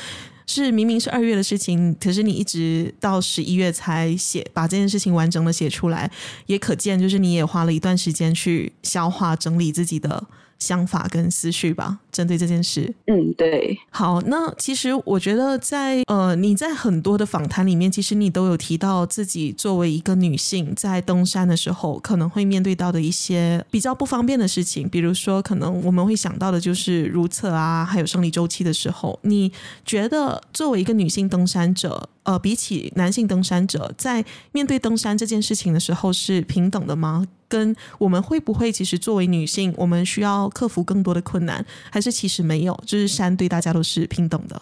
[0.47, 6.09] 是明明是二月的事情，可是你一直到十一月才写，把这件事情完整的写出来，
[6.45, 10.27] 也可见就是你也花了一段时间去消化整理自己的。
[10.59, 12.93] 想法跟思绪吧，针对这件事。
[13.07, 13.77] 嗯，对。
[13.89, 29.19] 好，那其实我觉得在呃，你在很多的访谈里面，其实你都有提到自己作为一个女性在登山的时候可能会面对到的一些比较不方便的事情，比如说可能我们会想到的就是如厕啊，还有生理周期的时候。
[29.23, 29.51] 你
[29.85, 37.25] 觉得作为一个女性登山者，呃，比起男性登山者，在面对登山这件事情的时候是平等的吗？
[37.55, 42.77] 跟我们会不会其实作为女性，我们需要克服更多的困难，还是其实没有？
[42.85, 44.61] 就是山对大家都是平等的。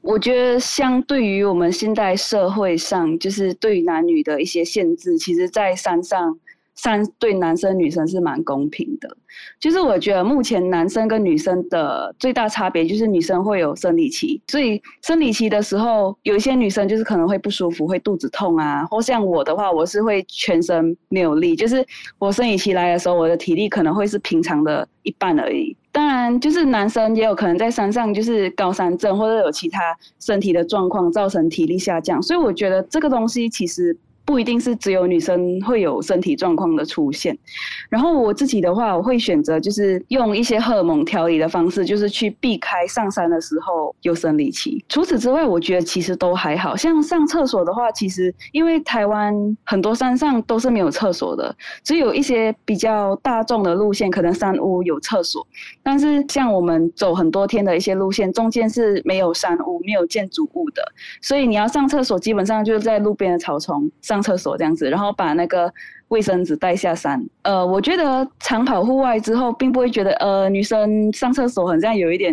[0.00, 6.38] 我觉得，相对于我们现代社会上，就是对男女的一些限制，其实，在山上。
[6.74, 9.16] 三对男生女生是蛮公平的，
[9.60, 21.84] 就是我觉得目前男生跟女生的最大差别就是女生会有生理期，所以生理期的时候，有一些女生就是可能会不舒服，会肚子痛啊，或像我的话，我是会全身没有力，就是
[22.18, 25.76] 我生理期来的时候，我的体力可能会是平常的一半而已。
[25.92, 33.96] 当然，就是男生也有可能在山上就是高山症或者有其他身体的状况造成体力下降，所以我觉得这个东西其实。
[34.24, 37.36] 不一定是只有女生会有身体状况的出现，
[37.88, 44.82] 然后我自己的话，我会选择就是用一些荷尔蒙调理的方式，就是去避开上山的时候有生理期。
[44.88, 46.74] 除此之外，我觉得其实都还好。
[46.74, 49.34] 像上厕所的话，其实因为台湾
[49.64, 55.46] 很多山上都是没有厕所的，只有一些比较大众的路线，可能山屋有厕所。
[55.82, 60.82] 但是像我们走很多天的一些路线，中间是没有山屋、没有建筑物的，
[61.20, 65.72] 所以你要上厕所，基本上就是在路边的草丛上厕所这样子，然后把那个
[66.06, 67.20] 卫生纸带下山。
[67.42, 72.32] 呃，我觉得长跑户外之后，并不会觉得呃女生上厕所好像有一点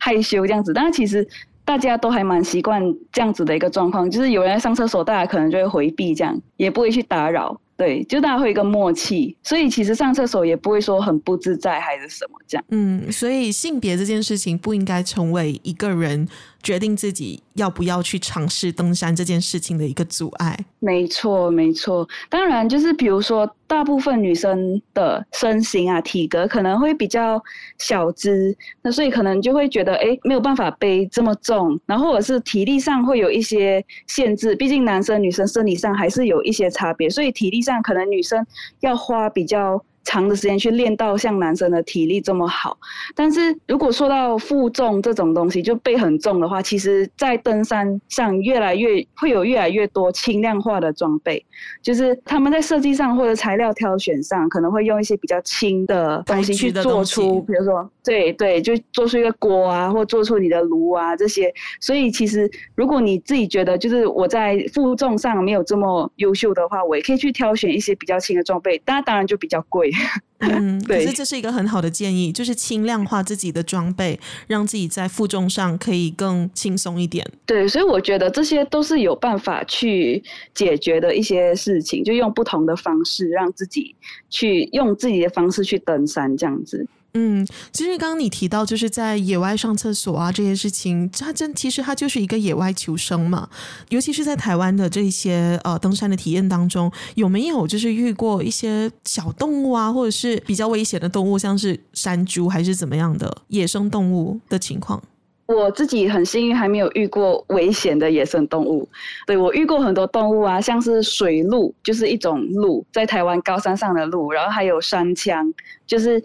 [0.00, 1.26] 害羞这样子，但其实
[1.66, 7.60] 大家都还蛮习惯这样子的一个状况，就是有人上厕所，大家可能就会回避这样，也不会去打扰。
[7.76, 12.64] 对，就大家会一个默契，所以其实上厕所也不会说很不自在还是什么这样。
[12.70, 16.26] 嗯，所以性别这件事情不应该成为一个人
[16.62, 20.58] 决定自己要不要去尝试登山这件事情的一个阻碍。
[20.80, 22.08] 没错，没错。
[22.28, 27.42] 当然，就是比如说，大部分女生的身形啊、体格可能会比较
[27.78, 34.54] 小只，那所以可能就会觉得，哎，没有办法背这么重，然后或者是体力上会有一些限制。
[34.56, 38.46] 毕竟男生女生生理上还是有一些差别，所以体力上可能女生
[38.80, 39.82] 要花比较。
[40.08, 42.78] 长的时间去练到像男生的体力这么好，
[43.14, 51.44] 但是如果说到负重这种东西，就背很重的话，其实，在登山上越来越会有越来越多轻量化的装备，
[51.82, 61.52] 就是他们在设计上或者材料挑选上，可能会用一些比较轻的东西去做出，比如说，对对，就做出一个锅啊，或做出你的炉啊这些。
[61.82, 69.92] 所以其实如果你自己觉得就是我在负重上没有这么优秀的话，我也可以去挑选一些比较轻的装备，但当然就比较贵。
[70.40, 77.26] 嗯， 可是这是一个很好的建议，就是轻量化自己的装备，让自己在负重上可以更轻松一点。
[77.44, 80.22] 对，所以我觉得这些都是有办法去
[80.54, 83.94] 解决的一些事情，就用不同的方式让自己
[84.30, 86.86] 去用自己的方式去登山，这样子。
[87.14, 93.48] 嗯，其实刚刚你提到就是在野外上厕所啊这些事情，它真其实它就是一个野外求生嘛。
[93.88, 105.02] 尤其是在台湾的这些呃登山的体验当中，有没有就是遇过一些小动物啊，或者是比较危险的动物，像是山猪还是怎么样的野生动物的情况？
[105.46, 108.86] 我自己很幸运，还没有遇过危险的野生动物。
[109.26, 115.50] 对，我遇过很多动物啊，像是水鹿，就是一种鹿，在台湾高山上的鹿，然后还有山羌，
[115.86, 116.22] 就是。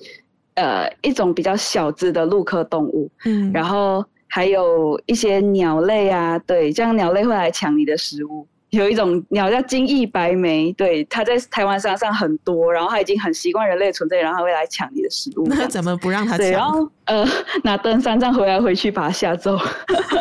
[0.56, 8.48] 呃，一种比较小只的鹿科动物，嗯，然后还有一些鸟类啊，对，这样鸟类会来抢你的食物。
[8.70, 15.46] 有一种鸟叫金翼白眉，对，它在台湾山上很多，然后它已经很习惯人类存在，然后它会来抢你的食物。
[15.48, 16.38] 那怎么不让它抢？
[16.40, 17.26] 对，然后呃，
[17.64, 19.58] 拿登山杖回来回去把它吓走。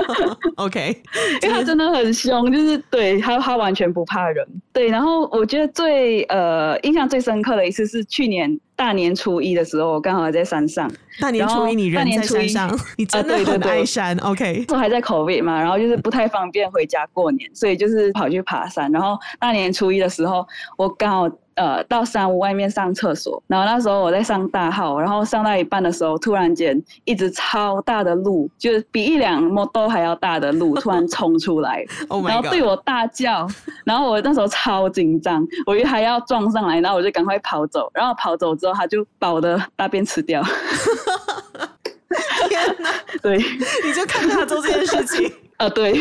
[0.57, 1.03] OK，
[1.42, 4.47] 因为它真的很凶，就是对它它完全不怕人。
[4.73, 10.90] 对，然后我觉得最呃印象最深刻的一次是去年大年初一的时候，我刚好在山上。
[11.21, 14.16] 大年初一你人在山上， 你真的很爱山。
[14.16, 18.90] 呃、OK，我还在 COVID 嘛，然后就是不太方便回家过年，所以就是跑去爬山。
[18.90, 33.47] 然后大年初一的时候，我刚好呃到山屋外面上厕所，然后那时候我在上大号，然后上到一半的时候，突然间一只超大的鹿，就是比一辆摩托还要大的鹿突然冲出来， oh、然后对我大叫，
[33.85, 40.43] 然后我那时候超紧张，我以为还要撞上来，然后我就赶快跑走，然后跑走之后，他就把我的大便吃掉。
[42.49, 42.91] 天哪！
[43.22, 45.66] 对，你就看他做这件事情啊？
[45.70, 45.95] 对，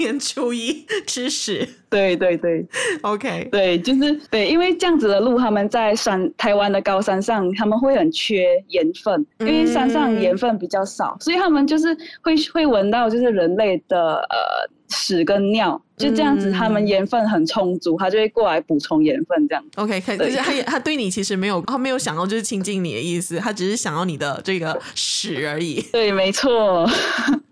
[0.00, 1.68] 大年初一吃屎。
[1.90, 2.66] 对对对
[3.02, 14.79] ，OK，对，就是对，因为这样子的鹿，他们在山台湾的高山上，他们会很缺盐分，因为山上盐分比较少，嗯、所以他们就是会会闻到就是人类的呃。
[14.90, 19.64] 屎跟尿就这样子，他们盐分很充足，嗯、他就会过来补充盐分这样。
[19.76, 25.80] OK，可是他也他对你其实没有，他没有想到就是亲近你的意思，他只是想要你的这个屎而已。
[25.92, 26.88] 对，没错。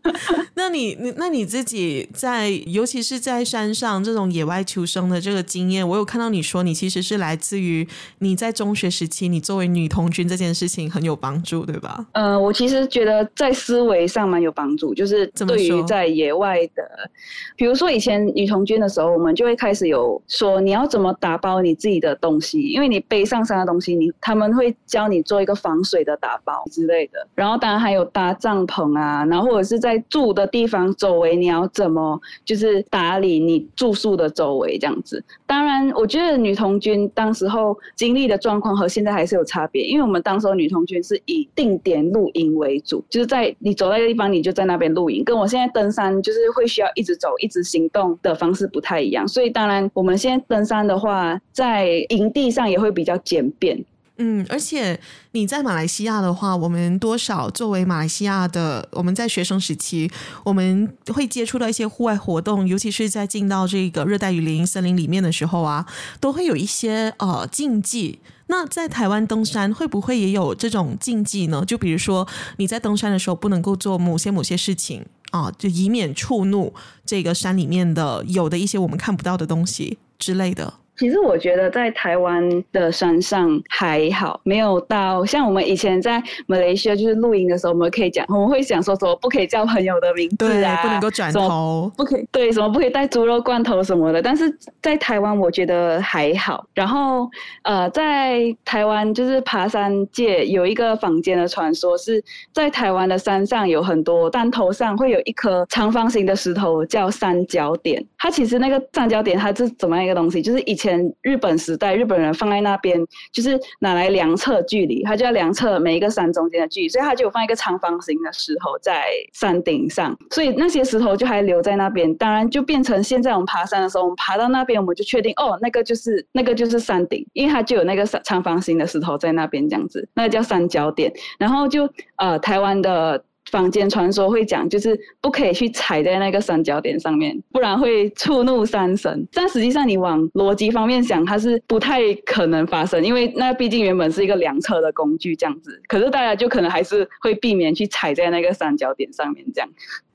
[0.55, 7.87] 那你你那你自己在，尤其是在山上这种野外求生的这个经验，我有看到你说你其实是来自于
[8.21, 12.07] 你在中学时期，你作为女童军这件事情很有帮助，对吧？
[12.13, 17.11] 嗯、呃，我其实觉得在思维上蛮有帮助，就是对于在野外的，
[17.57, 35.23] 比如说以前女童军的时候，我们就会开始有说你要怎么打包你自己的东西，因为你背上山的东西，你他们会教你做一个防水的打包之类的，然后当然还有搭帐篷啊，然后或者是在住的地方周围你要怎么就是打理你住宿的周围这样子。
[35.47, 49.29] 当然，我觉得女童军当时候经历的状况和现在还是有差别，因为我们当时候女童军是以定点露营为主，就是在你走在一个地方你就在那边露营，跟我现在登山就是会需要一直走、一直行动的方式不太一样。
[49.29, 53.85] 所以当然，我们现在登山的话，在营地上也会比较简便。
[54.21, 54.99] 嗯，而且
[55.31, 60.11] 你在马来西亚的话，我们多少作为马来西亚的，我们在学生时期，
[60.43, 65.87] 我们会接触到一些户外活动，尤其是在进到这个热带雨林森林里面的时候啊，
[66.19, 68.19] 都会有一些呃禁忌。
[68.49, 71.63] 那在台湾登山会不会也有这种禁忌呢？
[71.65, 76.73] 就比如说你在登山的时候不能够做某些某些事情啊，就以免触怒
[77.05, 80.75] 这个山里面的有的一些我们看不到的东西之类的。
[80.99, 82.43] 其实我觉得在台湾
[82.73, 94.21] 的山上还好，没有到像我们以前在马来西亚就是露营的时候，我们可以讲，我们会讲说什么不可以叫朋友的名字啊，对，不能够转头，不可以对什么不可以带猪肉罐头什么的。
[94.21, 96.67] 但是在台湾我觉得还好。
[96.75, 97.31] 然后
[97.63, 102.21] 呃，在台湾就是爬山界有一个坊间的传说，是
[102.53, 108.05] 在台湾的山上有很多山头上会有一颗长方形的石头叫三角点。
[108.19, 110.43] 它其实那个三角点它是怎么样一个东西？
[110.43, 110.88] 就是以前。
[110.89, 112.99] 前日本时代，日本人放在那边，
[113.33, 122.15] 就是拿来量测距离，他就要量测每一个山中间的距离，所以他就有放一个长方形的石头在山顶上，所以那些石头就还留在那边。
[122.17, 131.13] 当然，就变成现在我们爬山的时候，我们爬到那边，我们就确定哦，那个就是那个就是山顶，因为它就有那个长方形的石头在那边这样子，那个叫三角点。
[131.39, 133.23] 然后就呃，台湾的。
[133.51, 139.27] 坊间传说会讲，就是不可以去踩在那个三角点上面，不然会触怒山神。
[139.33, 145.81] 但实际上，你往逻辑方面想，它是不太可能发生，因为那毕竟原本是一个量测的工具这样子。
[145.89, 149.69] 可是大家就可能还是会避免去踩在那个三角点上面这样。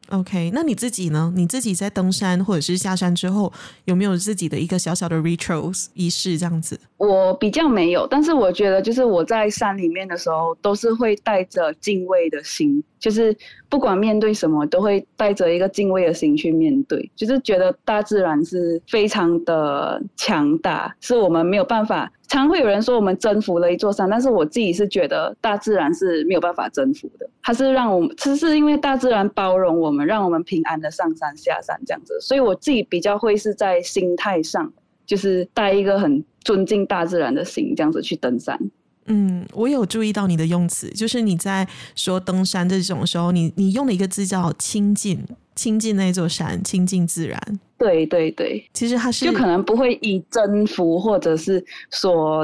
[0.09, 1.33] OK，那你自己呢？
[1.35, 3.51] 你自己在登山或者是下山之后，
[3.85, 6.77] 有没有自己的一个小小的 rituals 仪式这样子？
[7.05, 13.35] 我比较没有，但是我觉得就是我在山里面的时候，都是会带着敬畏的心，就是
[13.67, 22.11] 不管面对什么，都会带着一个敬畏的心去面对，就是觉得大自然是非常的强大，是我们没有办法。
[22.29, 27.29] 常会有人说我们征服了一座山，但是我自己是觉得大自然是没有办法征服的。
[27.43, 32.17] 它是让我们，其实是因为大自然包容我们，让我们平安的上山下山这样子。
[32.21, 34.73] 所以我自己比较会是在心态上，
[35.05, 38.59] 就是带一个很尊敬大自然的心，这样子去登山。
[39.05, 45.23] 嗯，我有注意到你的用词，就是你在说登山这种时候，你你用了一个字叫亲近。
[45.55, 47.39] 亲近那座山，亲近自然。
[47.77, 52.43] 对对对，其实它是就可能不会以征服，或者是说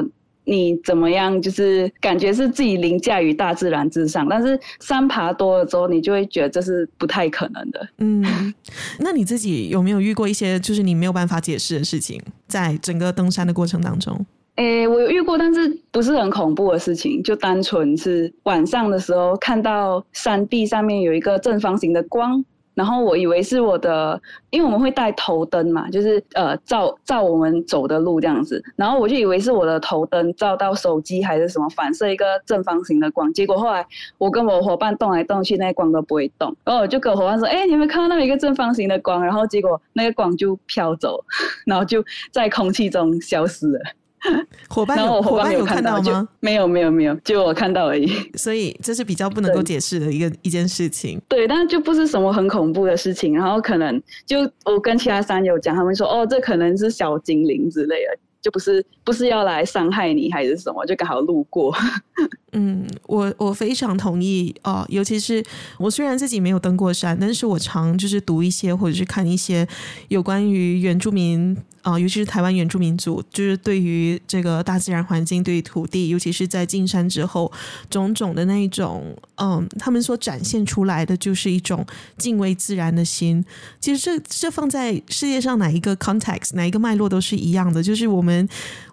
[0.49, 4.27] 你怎么样，就是感觉是自己凌驾于大自然之上。
[4.27, 7.87] 但是山爬多了之后，你就会觉得这是不太可能的。
[7.99, 8.53] 嗯，
[8.99, 14.25] 那你自己有没有遇过一些就是你没有办法解释的事情，在整个登山的过程当中？
[14.55, 22.43] 诶，我有遇过，但是不是很恐怖的事情，就单纯是晚上的时候看到山壁上面有一个正方形的光。
[22.79, 24.17] 然后我以为是我的，
[24.51, 33.85] 因为我们会带头灯嘛，就是呃照照我们走的路这样子，然后我就以为是我的头灯照到手机还是什么反射一个正方形的光，结果后来
[34.17, 39.21] 我跟我伙伴动来动去，那个光都不会动，然后我就跟我伙伴说，哎，你有没有看到那一个正方形的光？
[39.21, 41.21] 然后结果那个光就飘走，
[41.67, 42.01] 然后就
[42.31, 43.79] 在空气中消失了。
[44.69, 46.27] 伙伴有伙伴有看到吗？
[46.39, 48.11] 没有没有没有，就我看到而已。
[48.35, 51.21] 所以这是比较不能够解释的一个一件事情。
[51.27, 53.33] 对，但是就不是什么很恐怖的事情。
[53.33, 58.19] 然后可能就我跟其他山友讲，他们说哦，这可能是小精灵之类的。
[58.41, 61.75] 就不是不是要来伤害你还是什么，就刚好路过。
[62.53, 65.43] 嗯，我我非常同意哦，尤其是
[65.77, 69.67] 我虽然自己没有登过山，但是我常就是读一些或者是看一些
[70.07, 77.51] 有关于原住民啊、尤其是台湾原住民族，就是对于这个大自然环境、对于土地，尤其是在进山之后，
[77.89, 81.85] 种种的那一种，嗯，他们所展现出来的就是一种
[82.17, 83.43] 敬畏自然的心。
[83.79, 88.47] 其实这这放在世界上哪一个 context、哪一个脉络都是一样的，就是我们。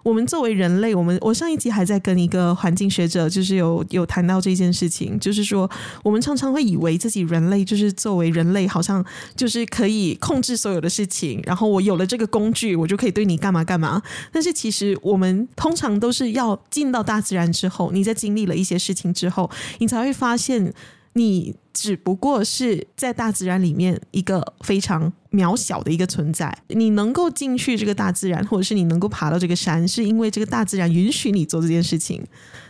[0.07, 5.69] 我们作为人类，我们我上一集还在跟一个环境学者，就是有有谈到这件事情，就是说
[6.01, 9.05] 我们常常会以为自己人类就是作为人类，好像
[9.35, 14.01] 就是可以控制所有的事情，然后我有了这个工具，我就可以对你干嘛干嘛。
[14.31, 20.73] 但是其实我们通常都是要进到大自然之后，你在经历了一些事情之后，你才会发现
[21.17, 21.55] 你。
[21.79, 26.51] 只不过是在大自然里面一个非常渺小的一个存在。
[26.69, 32.19] 你能够进去这个大自然，或者是你能够爬到这个山，是因为这个大自然允许你做这件事情。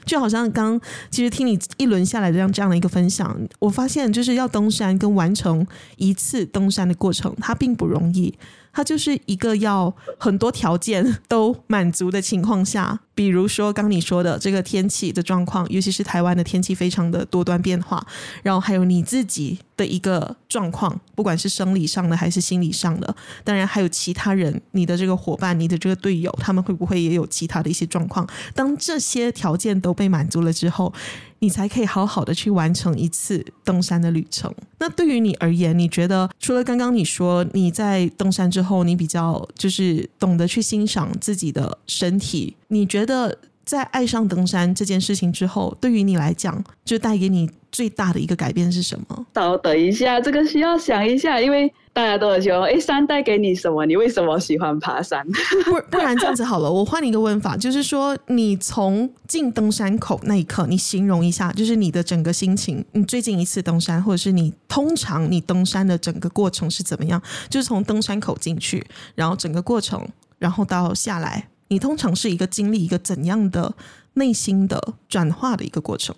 [0.03, 0.77] 就好像刚
[1.09, 8.37] 其实听你一轮下来的这样这样的一个分享，我发现就是要登山跟完成一次登山的过程，它并不容易。
[8.77, 18.05] 它就是一个要很多条件都满足的情况下，比如说刚你说的这个天气的状况，尤其是台湾的天气非常的多端变化，
[18.43, 28.29] 然后还有你自己的一个状况，不管是生理上的还是心理上的，当然还有其他人，你的这个伙伴、你的这个队友，他们会不会也有其他的一些状况？
[28.53, 30.93] 当这些条件都被满足了之后，
[31.39, 34.53] 你才可以好好的去完成一次登山的旅程。
[34.79, 49.25] 那对于你而言，你觉得除了刚刚你说你在登山之后，你比较就是懂得去欣赏自己的身体，你觉得在爱上登山这件事情之后，对于你来讲，就带给你最大的一个改变是什么？
[49.35, 51.71] 稍等一下，这个需要想一下，因为。
[51.97, 53.83] 大家都很喜欢，哎，山带给你什么？
[53.83, 55.25] 你为什么喜欢爬山？
[55.65, 62.85] 不，不然这样子好了，我换一个问法，就是说，你从进登山口那一刻，你形容一下，就是你的整个心情。
[62.91, 67.19] 你最近一次登山，或者是你通常你登山的整个过程是怎么样？
[67.49, 70.07] 就是从登山口进去，然后整个过程，
[70.37, 73.73] 然后到下来，你通常是一个经历一个怎样的
[74.13, 76.15] 内心的转化的一个过程？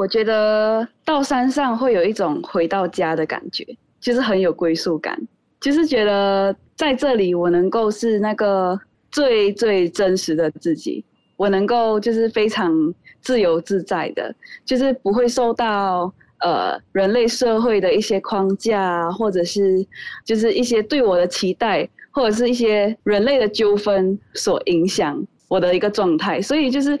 [0.00, 3.66] 我觉得到山上会有一种回到家的感觉。
[4.00, 5.14] 就是很有归属感，
[5.60, 8.80] 就是觉得在这里我能够是那个
[9.10, 11.04] 最最真实的自己，
[11.36, 12.72] 我能够就是非常
[13.20, 14.34] 自由自在的，
[14.64, 19.86] 就是不会受到呃人类社会的一些框架，或者是
[20.24, 26.98] 就是一些对我的期待，或者是一些人类的纠纷所影响我的一个状态，所以就是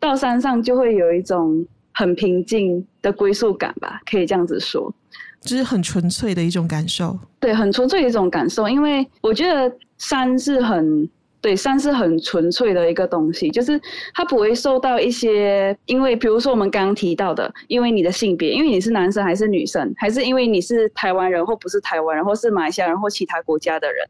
[0.00, 4.92] 到山上就会有一种很平静的归宿感吧，可以这样子说。
[5.40, 8.68] 就是很纯粹的一种感受，对，很纯粹的一种感受。
[8.68, 11.08] 因为我觉得山是很，
[11.40, 13.80] 对，山是很纯粹的一个东西，就是
[14.12, 24.06] 它不会受到一些，因为比如说我们刚刚提到的，因为你的性别，因为你是男生还是女生，还是因为你是台湾人或不是台湾人，或是马来西亚人或其他国家的人。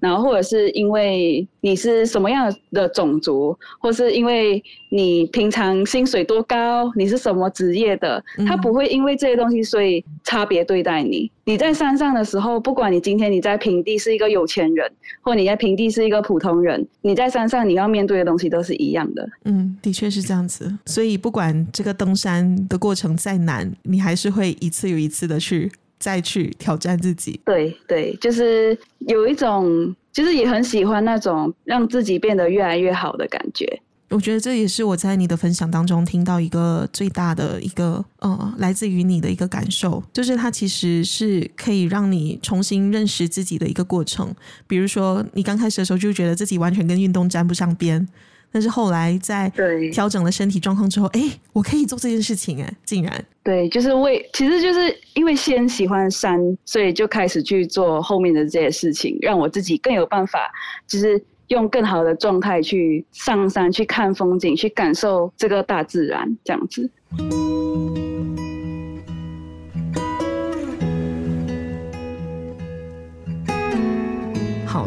[0.00, 11.30] 然后，或者是因为你是什么样的种族，或是因为你平常薪水多高，你是什么职业的，他不会因为这些东西所以差别对待你。
[11.44, 14.88] 你在山上的时候，不管你今天你在平地是一个有钱人，
[15.20, 19.28] 或你在平地是一个普通人，你在山上你要面对的东西都是一样的。
[19.44, 20.72] 嗯，的确是这样子。
[20.86, 25.72] 所以不管这个登山的过程再难，你还是会一次又一次的去。
[26.00, 33.80] 再去挑战自己，对对，就是有一种，就是也很喜欢那种让自己变得越来越好的感觉。
[34.08, 44.34] 我觉得这也是我在你的分享当中听到一个最大的一个呃，来自于你的一个感受，就是它其实是可以让你重新认识自己的一个过程。
[44.66, 48.08] 比如说，你刚开始的时候就觉得自己完全跟运动沾不上边。
[48.52, 49.50] 但是后来在
[49.92, 51.20] 调整了身体状况之后，哎，
[51.52, 60.50] 我可以做这件事情，哎，竟然对，就是为，其实就是因为先喜欢山，所以就开始去做后面的这些事情，让我自己更有办法，
[60.86, 66.90] 就是用更好的状态去上山，去看风景，去感受这个大自然，这样子。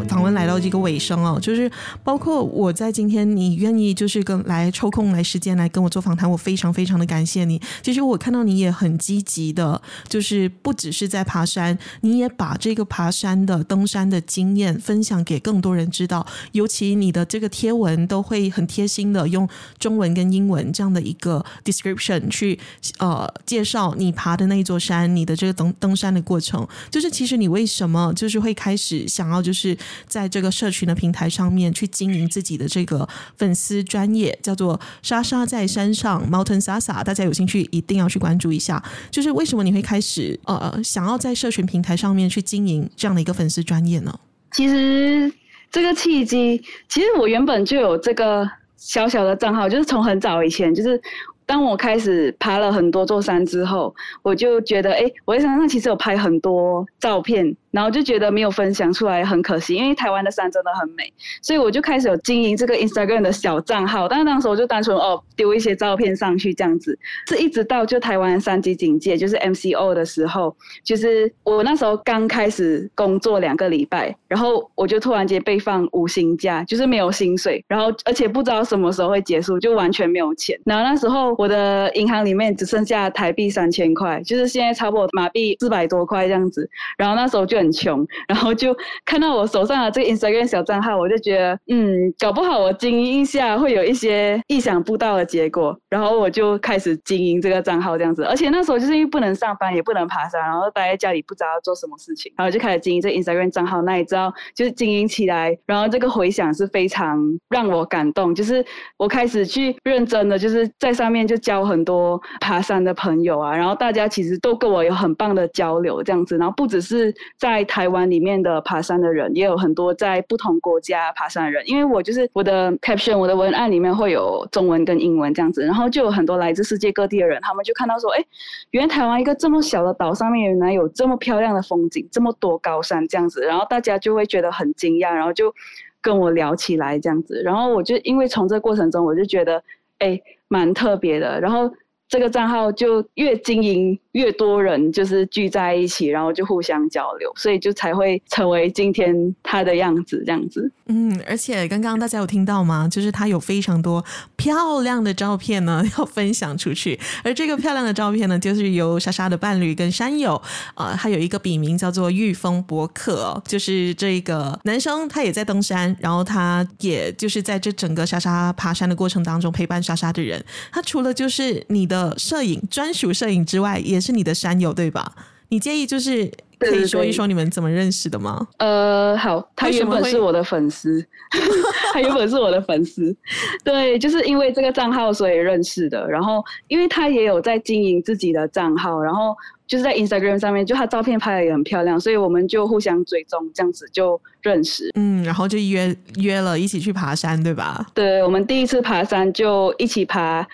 [0.08, 1.70] 访问来到这个尾声哦，就是
[2.02, 7.60] 包括我在今天你愿意就是跟来抽空来时间来跟我做访谈，我非常非常的感谢你。
[7.82, 16.24] 其实我看到你也很积极的，就是不只是在爬山，你也把这个爬山的登山的经验分享给更多人知道。
[16.52, 19.48] 尤其你的这个贴文都会很贴心的用
[19.78, 22.58] 中文跟英文这样的一个 description 去
[22.98, 26.66] 呃介绍你爬的那一座山，你的这个登登山的过程。
[26.90, 29.76] 就是其实你为什么就是会开始想要就是
[30.06, 38.82] 在这个社群的平台上面去经营自己的这个粉丝专业，叫做莎莎在山上 Mountain Sasa，大家有兴趣一定要去关注一下。
[39.10, 44.18] 就是为什么你会开始呃想要在社群平台上面去经营这样的一个粉丝专业呢？
[44.52, 45.32] 其实
[45.70, 51.00] 这个契机，其实我原本就有这个小小的账号，就是从很早以前就是。
[51.46, 57.54] 当我开始爬了很多座山之后，我就觉得，哎，我在山上其实有拍很多照片。
[57.74, 61.12] 然后就觉得没有分享出来很可惜，因为台湾的山真的很美，
[61.42, 64.06] 所以我就开始有经营这个 Instagram 的小账号。
[64.06, 66.96] 但是当时我就单纯哦丢一些照片上去这样子，
[67.26, 70.54] 是一直到就台湾三级警戒就是 MCO 的时候，
[70.84, 80.56] 就是我那时候刚开始工作两个礼拜，然后我就突然间被放无薪假，就是没有薪水，然后而且不知道什么时候会结束，就完全没有钱。
[80.64, 86.70] 然后那时候我的银行里面只剩下台币三千块，就是现在差不多马币四百多块这样子。
[86.96, 95.76] 然后那时候就很穷，然后就看到我手上的这个 Instagram 小账号，我就觉得，嗯，搞不好我经营一下会有一些意想不到的结果。
[95.88, 103.80] 然后我就开始经营这个账号这样子，而且那时候就是因为不能上班，也不能爬山，然后待在家里不知道要做什么事情，然后就开始经营这 Instagram 账号。
[103.82, 108.64] 那你知道，就是经营起来，然后这个回响是非常让我感动，就是
[108.96, 128.24] 我开始去认真的，就是在上面就交很多爬山的朋友啊，然后大家其实都跟我有很棒的交流这样子，然后不只是在在台湾里面的爬山的人也有很多，在不同国家爬山的人，因为我就是我的 caption，我的文案里面会有中文跟英文这样子，然后就有很多来自世界各地的人，他们就看到说，哎，
[128.72, 135.54] 原来台湾一个这么小的岛上面原来有这么漂亮的风景，这么多高山这样子，然后大家就会觉得很惊讶，然后就
[136.02, 139.62] 跟我聊起来这样子，然后我就因为从这个过程中，我就觉得，
[139.98, 141.70] 哎，蛮特别的，然后。
[142.08, 150.70] 这个账号就越经营越多人，就是聚在一起，然后就互相交流，所以就才会成为今天他的样子这样子。
[150.86, 152.86] 嗯，而且刚刚大家有听到吗？
[152.88, 154.04] 就是他有非常多
[154.36, 156.98] 漂亮的照片呢， 要分享出去。
[157.24, 160.40] 而这个漂亮的照片呢，就是由莎莎的伴侣跟山友，
[160.76, 170.44] 呃，他有一个笔名叫做御风博客，就是这个男生，他也在登山，然后他也就是在这整个莎莎爬山的过程当中陪伴莎莎的人。
[170.70, 171.93] 他除了就是你的。
[171.94, 175.12] 的摄影专属摄影之外，也是你的山友对吧？
[175.50, 176.28] 你介意就是
[176.58, 178.44] 可以说一说你们怎么认识的吗？
[178.58, 181.04] 呃，好，他原本是我的粉丝，
[181.92, 183.14] 他原本是我的粉丝，
[183.62, 186.08] 对，就是因为这个账号所以认识的。
[186.08, 189.36] 然后，因为他也有在经营自己的账号，然后
[189.66, 194.90] 就是在 Instagram 上面，就他照片拍的也很漂亮，所以我们就互相追踪，这样子就认识。
[194.94, 197.86] 嗯，然后就约约了一起去爬山，对吧？
[197.94, 200.44] 对，我们第一次爬山就一起爬。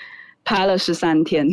[0.45, 1.49] 爬了十三天，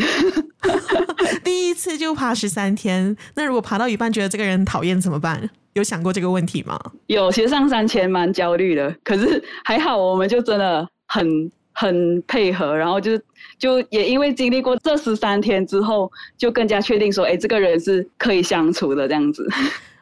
[1.43, 3.15] 第一次就爬十三天。
[3.35, 5.49] 那如果爬到一半觉得这个人讨厌怎么办？
[5.73, 6.79] 有想过这个问题吗？
[7.05, 13.11] 有，其实上山前蛮焦虑的，可是还好，我们就真的很很配合，然后就
[13.59, 19.47] 就也因为经历过这十三天之后，就更加确定说，哎，这个人是可以相处的这样子。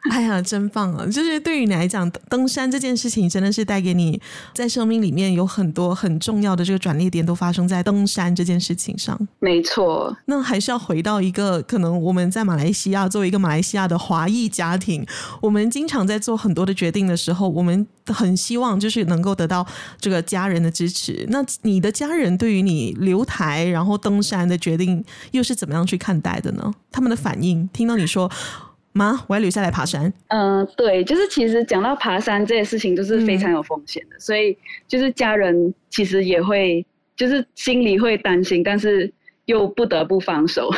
[0.10, 1.04] 哎呀，真棒啊！
[1.06, 4.20] 就是对于你来讲，登山这件事情真的是带给你
[4.54, 9.18] 在生命里面有很多很重要的这个转捩点，都发生在登山这件事情上。
[9.40, 10.16] 没错。
[10.26, 15.04] 那还是要回到一个可能我们在马来西亚作为一个马来西亚的华裔家庭，
[15.40, 19.66] 我们经常在做很多的决定的时候，我们很希望就是能够得到
[20.00, 21.26] 这个家人的支持。
[21.30, 26.72] 那你的家人对于你留台然后登山的决定又是怎么样去看待的呢？
[26.92, 28.30] 他们的反应，听到你说。
[28.96, 30.12] 妈，我要留下来爬山。
[30.28, 34.56] 嗯、呃，对，就是其实讲到爬山这些事情，都是非常有风险的，嗯、所以
[34.88, 36.84] 就是家人其实也会，
[37.14, 39.12] 就是心里会担心，但是
[39.44, 40.70] 又不得不放手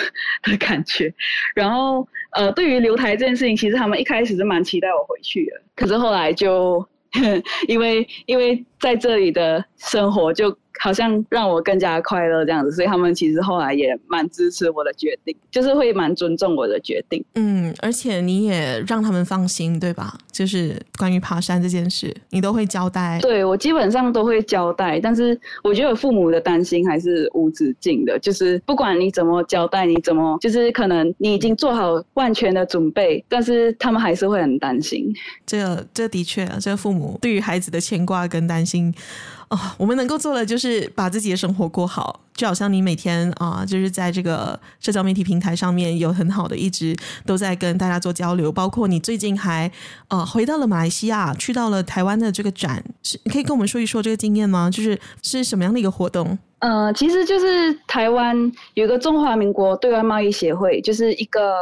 [0.43, 1.15] 的感觉。
[1.55, 6.85] 然后，呃，对于留台这件事情，其实他们一开始是蛮期待我回去的，可是后来就
[7.69, 17.25] 因为因为在这里的生活就好像让我更加快乐这样子，所以他们其实后来也蛮支持我的决定，就是会蛮尊重我的决定。
[17.35, 20.17] 嗯，而且你也让他们放心，对吧？
[20.33, 23.19] 就是关于爬山这件事，你都会交代。
[23.21, 35.13] 对，我基本上都会交代，但是我觉得父母的担心还是无止境的，就是不管你怎么交代，你怎么就是可能你已经做好万全的准备，但是他们还是会很担心。
[35.45, 38.95] 这这的确啊，这个父母对于孩子的牵挂跟担心。
[39.49, 49.69] 哦，我们能够做的就是把自己的生活过好，就好像你每天啊，就是在这个社交媒体平台上面有很好的一直都在跟大家做交流，包括你最近还
[50.07, 54.71] 呃回到了马来西亚，去到了台湾的这个展，是你可以跟我们说一说这个经验吗？
[54.71, 56.39] 就是是什么样的一个活动？
[56.61, 58.37] 呃，其实就是台湾
[58.75, 61.55] 有一个中华民国对外贸易协会，就是一个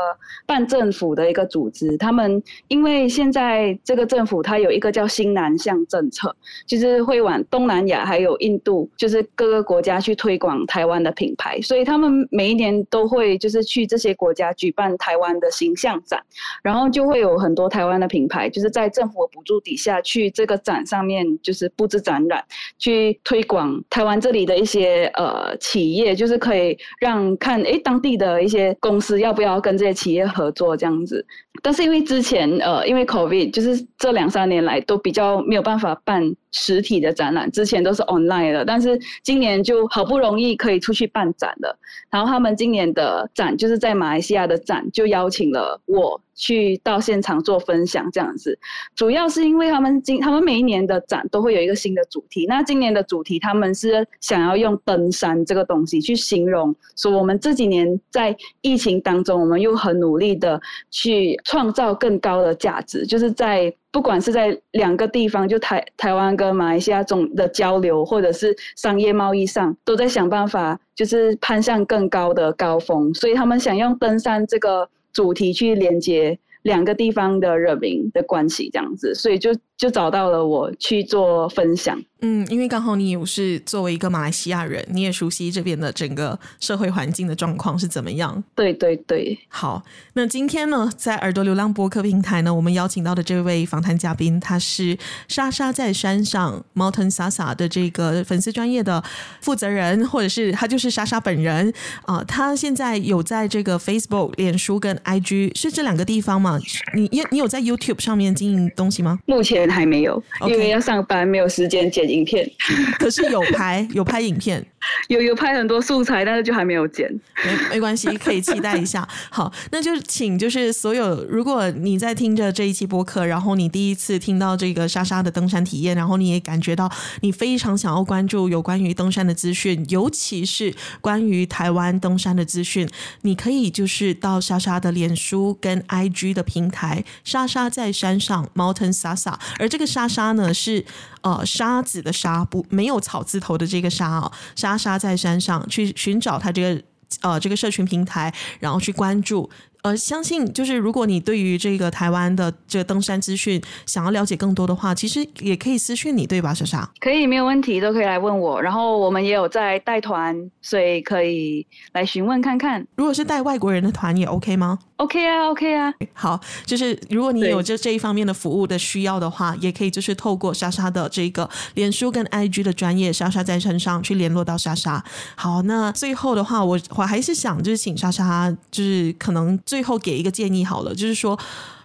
[0.46, 1.94] 半政府的一个组织。
[1.98, 6.34] 他们因为现在这个政府它有一个叫新南向政策，
[6.66, 11.60] 就是会往东南亚还有印度，就是各个国家去推广台湾的品牌。
[11.60, 16.22] 所以他们每一年都会就是去这些国家举办台湾的形象展，
[16.62, 22.44] 然后就会有很多台湾的品牌，就是在政府的补助底下去这个展上面就是布置展览，
[22.78, 25.06] 去推广台湾这里的一些。
[25.14, 31.24] 呃，企业就是可以让看，诶，当地的一些公司要不要跟这些企业合作这样子。
[31.62, 38.64] 但是因为之前呃，因为 COVID，就是这两三年来都比较没有办法办实体的展览，之前都是 online 的。
[38.64, 41.78] 但是今年就好不容易可以出去办展了。
[42.10, 46.20] 然后他们今年的展就是在马来西亚的展，就邀请了我。
[46.38, 48.58] 去到现场做分享这样子，
[48.94, 52.44] 主要是因为他们今他们每一年的展都会有一个新的主题。
[52.46, 73.14] 那今年的主题他们是想要用登山这个东西去形容，说我们这几年在疫情当中，我们又很努力的去创造更高的价值，就是在不管是在两个地方，就台台湾跟马来西亚总的交流，或者是商业贸易上，都在想办法，就是攀上更高的高峰。
[73.14, 74.86] 所以他们想用登山这个。
[75.16, 82.00] 主题去连接两个地方的人民的关系，这样子，所以就就找到了我去做分享。
[82.22, 88.42] 嗯，因为刚好你也是作为一个马来西亚人，你也熟悉这边的整个社会环境的状况是怎么样。
[88.54, 89.82] 对对对，好，
[90.14, 94.96] 那今天呢，在耳朵流浪播客平台呢，我们邀请到的这位访谈嘉宾，他是
[95.28, 99.04] 莎莎在山上 Mountain Sasa 的这个粉丝专业的
[99.42, 101.70] 负责人，或者是他就是莎莎本人
[102.06, 102.24] 啊、呃。
[102.24, 106.58] 他现在有在这个 Facebook、脸书跟 IG 是这两个地方吗？
[106.94, 109.18] 你你你有在 YouTube 上面经营东西吗？
[109.26, 112.06] 目前还没有.因为要上班，没有时间剪。
[112.06, 112.48] 影片，
[113.00, 114.64] 可是有拍有拍影片，
[115.08, 117.12] 有有拍很多素材，但是就还没有剪。
[117.44, 119.06] 没没关系， 可以期待一下。
[119.28, 126.90] 好，那就请就是所有，如果你在听着这一期播客，然后你第一次听到这个莎莎的登山体验，然后你也感觉到
[127.22, 132.88] 你非常想要关注有关于登山的资讯，尤其是关于台湾登山的资讯，
[133.22, 140.82] 你可以就是到莎莎的脸书跟 IG 的平台，莎莎在山上 Mountain Sasa，而这个莎莎呢是
[141.22, 141.96] 呃沙子。
[142.06, 146.82] 的沙不没有草字头的这个沙哦，莎莎在山上去寻找他这个
[147.20, 149.50] 呃这个社群平台，然后去关注。
[149.86, 156.90] 呃，相信就是如果你对于这个台湾的这个登山资讯想要了解更多的话，其实也可以私讯你，对吧，莎莎？
[156.98, 158.60] 可以，没有问题，都可以来问我。
[158.60, 162.84] 然后我们也有在带团，所以可以来询问看看。
[162.96, 165.94] 如果是带外国人的团也 OK 吗？OK 啊，OK 啊。
[166.12, 175.04] 好，就是如果你有这这一方面的服务的需要的话，也可以就是透过莎莎的这个脸书跟 IG 的专业，莎莎在身上去联络到莎莎。
[175.36, 181.38] 好，那最后的话，我我还是想就是请莎莎，就是可能最最后给一个建议好了，就是说，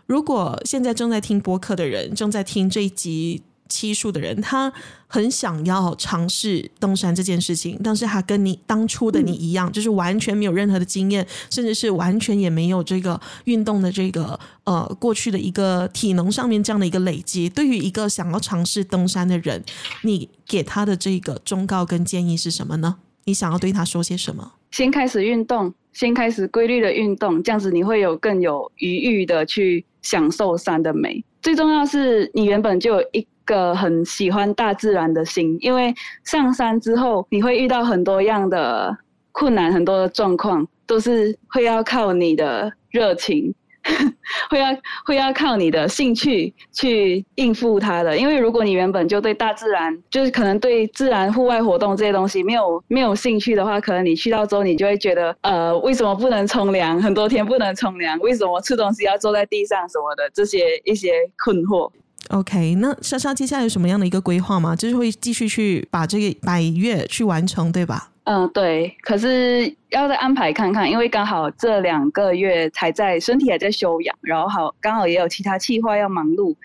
[0.05, 4.71] 如果现在正在听播客的人，正在听这一集期数的人，他
[5.07, 17.49] 很想要尝试登山这件事情，但是他跟你当初的你一样，就是完全没有任何的经验，甚至是完全也没有这个运动的这个呃过去的一个体能上面这样的一个累积。
[17.49, 19.61] 对于一个想要尝试登山的人，
[20.03, 22.95] 你给他的这个忠告跟建议是什么呢？
[23.25, 24.53] 你想要对他说些什么？
[24.71, 25.73] 先开始运动。
[25.93, 31.21] 先开始规律的运动，这样子你会有更有余裕的去享受山的美。
[31.41, 35.93] 最重要是你原本就有一个很喜欢大自然的心，因为
[36.23, 38.97] 上山之后你会遇到很多样的
[39.33, 43.53] 困难，很多的状况都是会要靠你的热情。
[44.49, 44.67] 会要
[45.05, 57.01] 会要靠你的兴趣去应付它的，因为如果你原本就对大自然，就是可能对自然户外活动这些东西没有没有兴趣的话，可能你去到之后，你就会觉得，呃，为什么不能冲凉？
[57.01, 61.11] 很多天不能冲凉，为什么吃东西要坐在地上什么的，这些一些
[61.43, 61.89] 困惑。
[62.29, 64.75] OK，那莎莎接下来有什么样的一个规划吗？
[64.75, 68.10] 就是会继续去把这个百岳去完成，对吧？
[68.23, 68.95] 嗯，对。
[69.01, 76.55] 可是要再安排看看，因为刚好这两个月才在身体还在休养，然后好刚好也有其他计划要忙碌，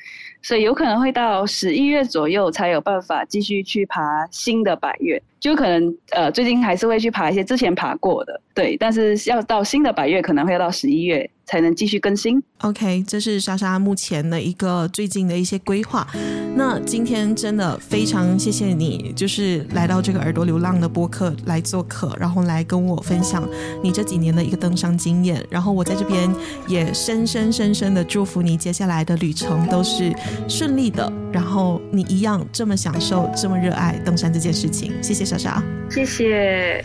[0.42, 5.20] 所以有可能会到十一月左右才有办法继续去爬新的百岳。
[5.40, 8.76] 就可能呃，最近还是会去爬一些之前爬过的，对。
[8.76, 12.42] 但是要到新的百岳，可能会要到十一月才能继续更新。
[12.58, 16.06] OK，这是莎莎目前的一个最近的一些规划。
[16.54, 23.46] 那今天真的非常谢谢你，就是来到这个耳朵流浪的播客来做客，然后来跟我分享
[23.82, 25.44] 你这几年的一个登山经验。
[25.50, 26.34] 然后我在这边
[26.66, 30.12] 也深深深深的祝福你接下来的旅程都是
[30.48, 34.92] 顺利的，然后你一样这么享受、这么热爱登山这件事情。
[35.02, 35.62] 谢谢莎莎。
[35.90, 36.84] 谢谢。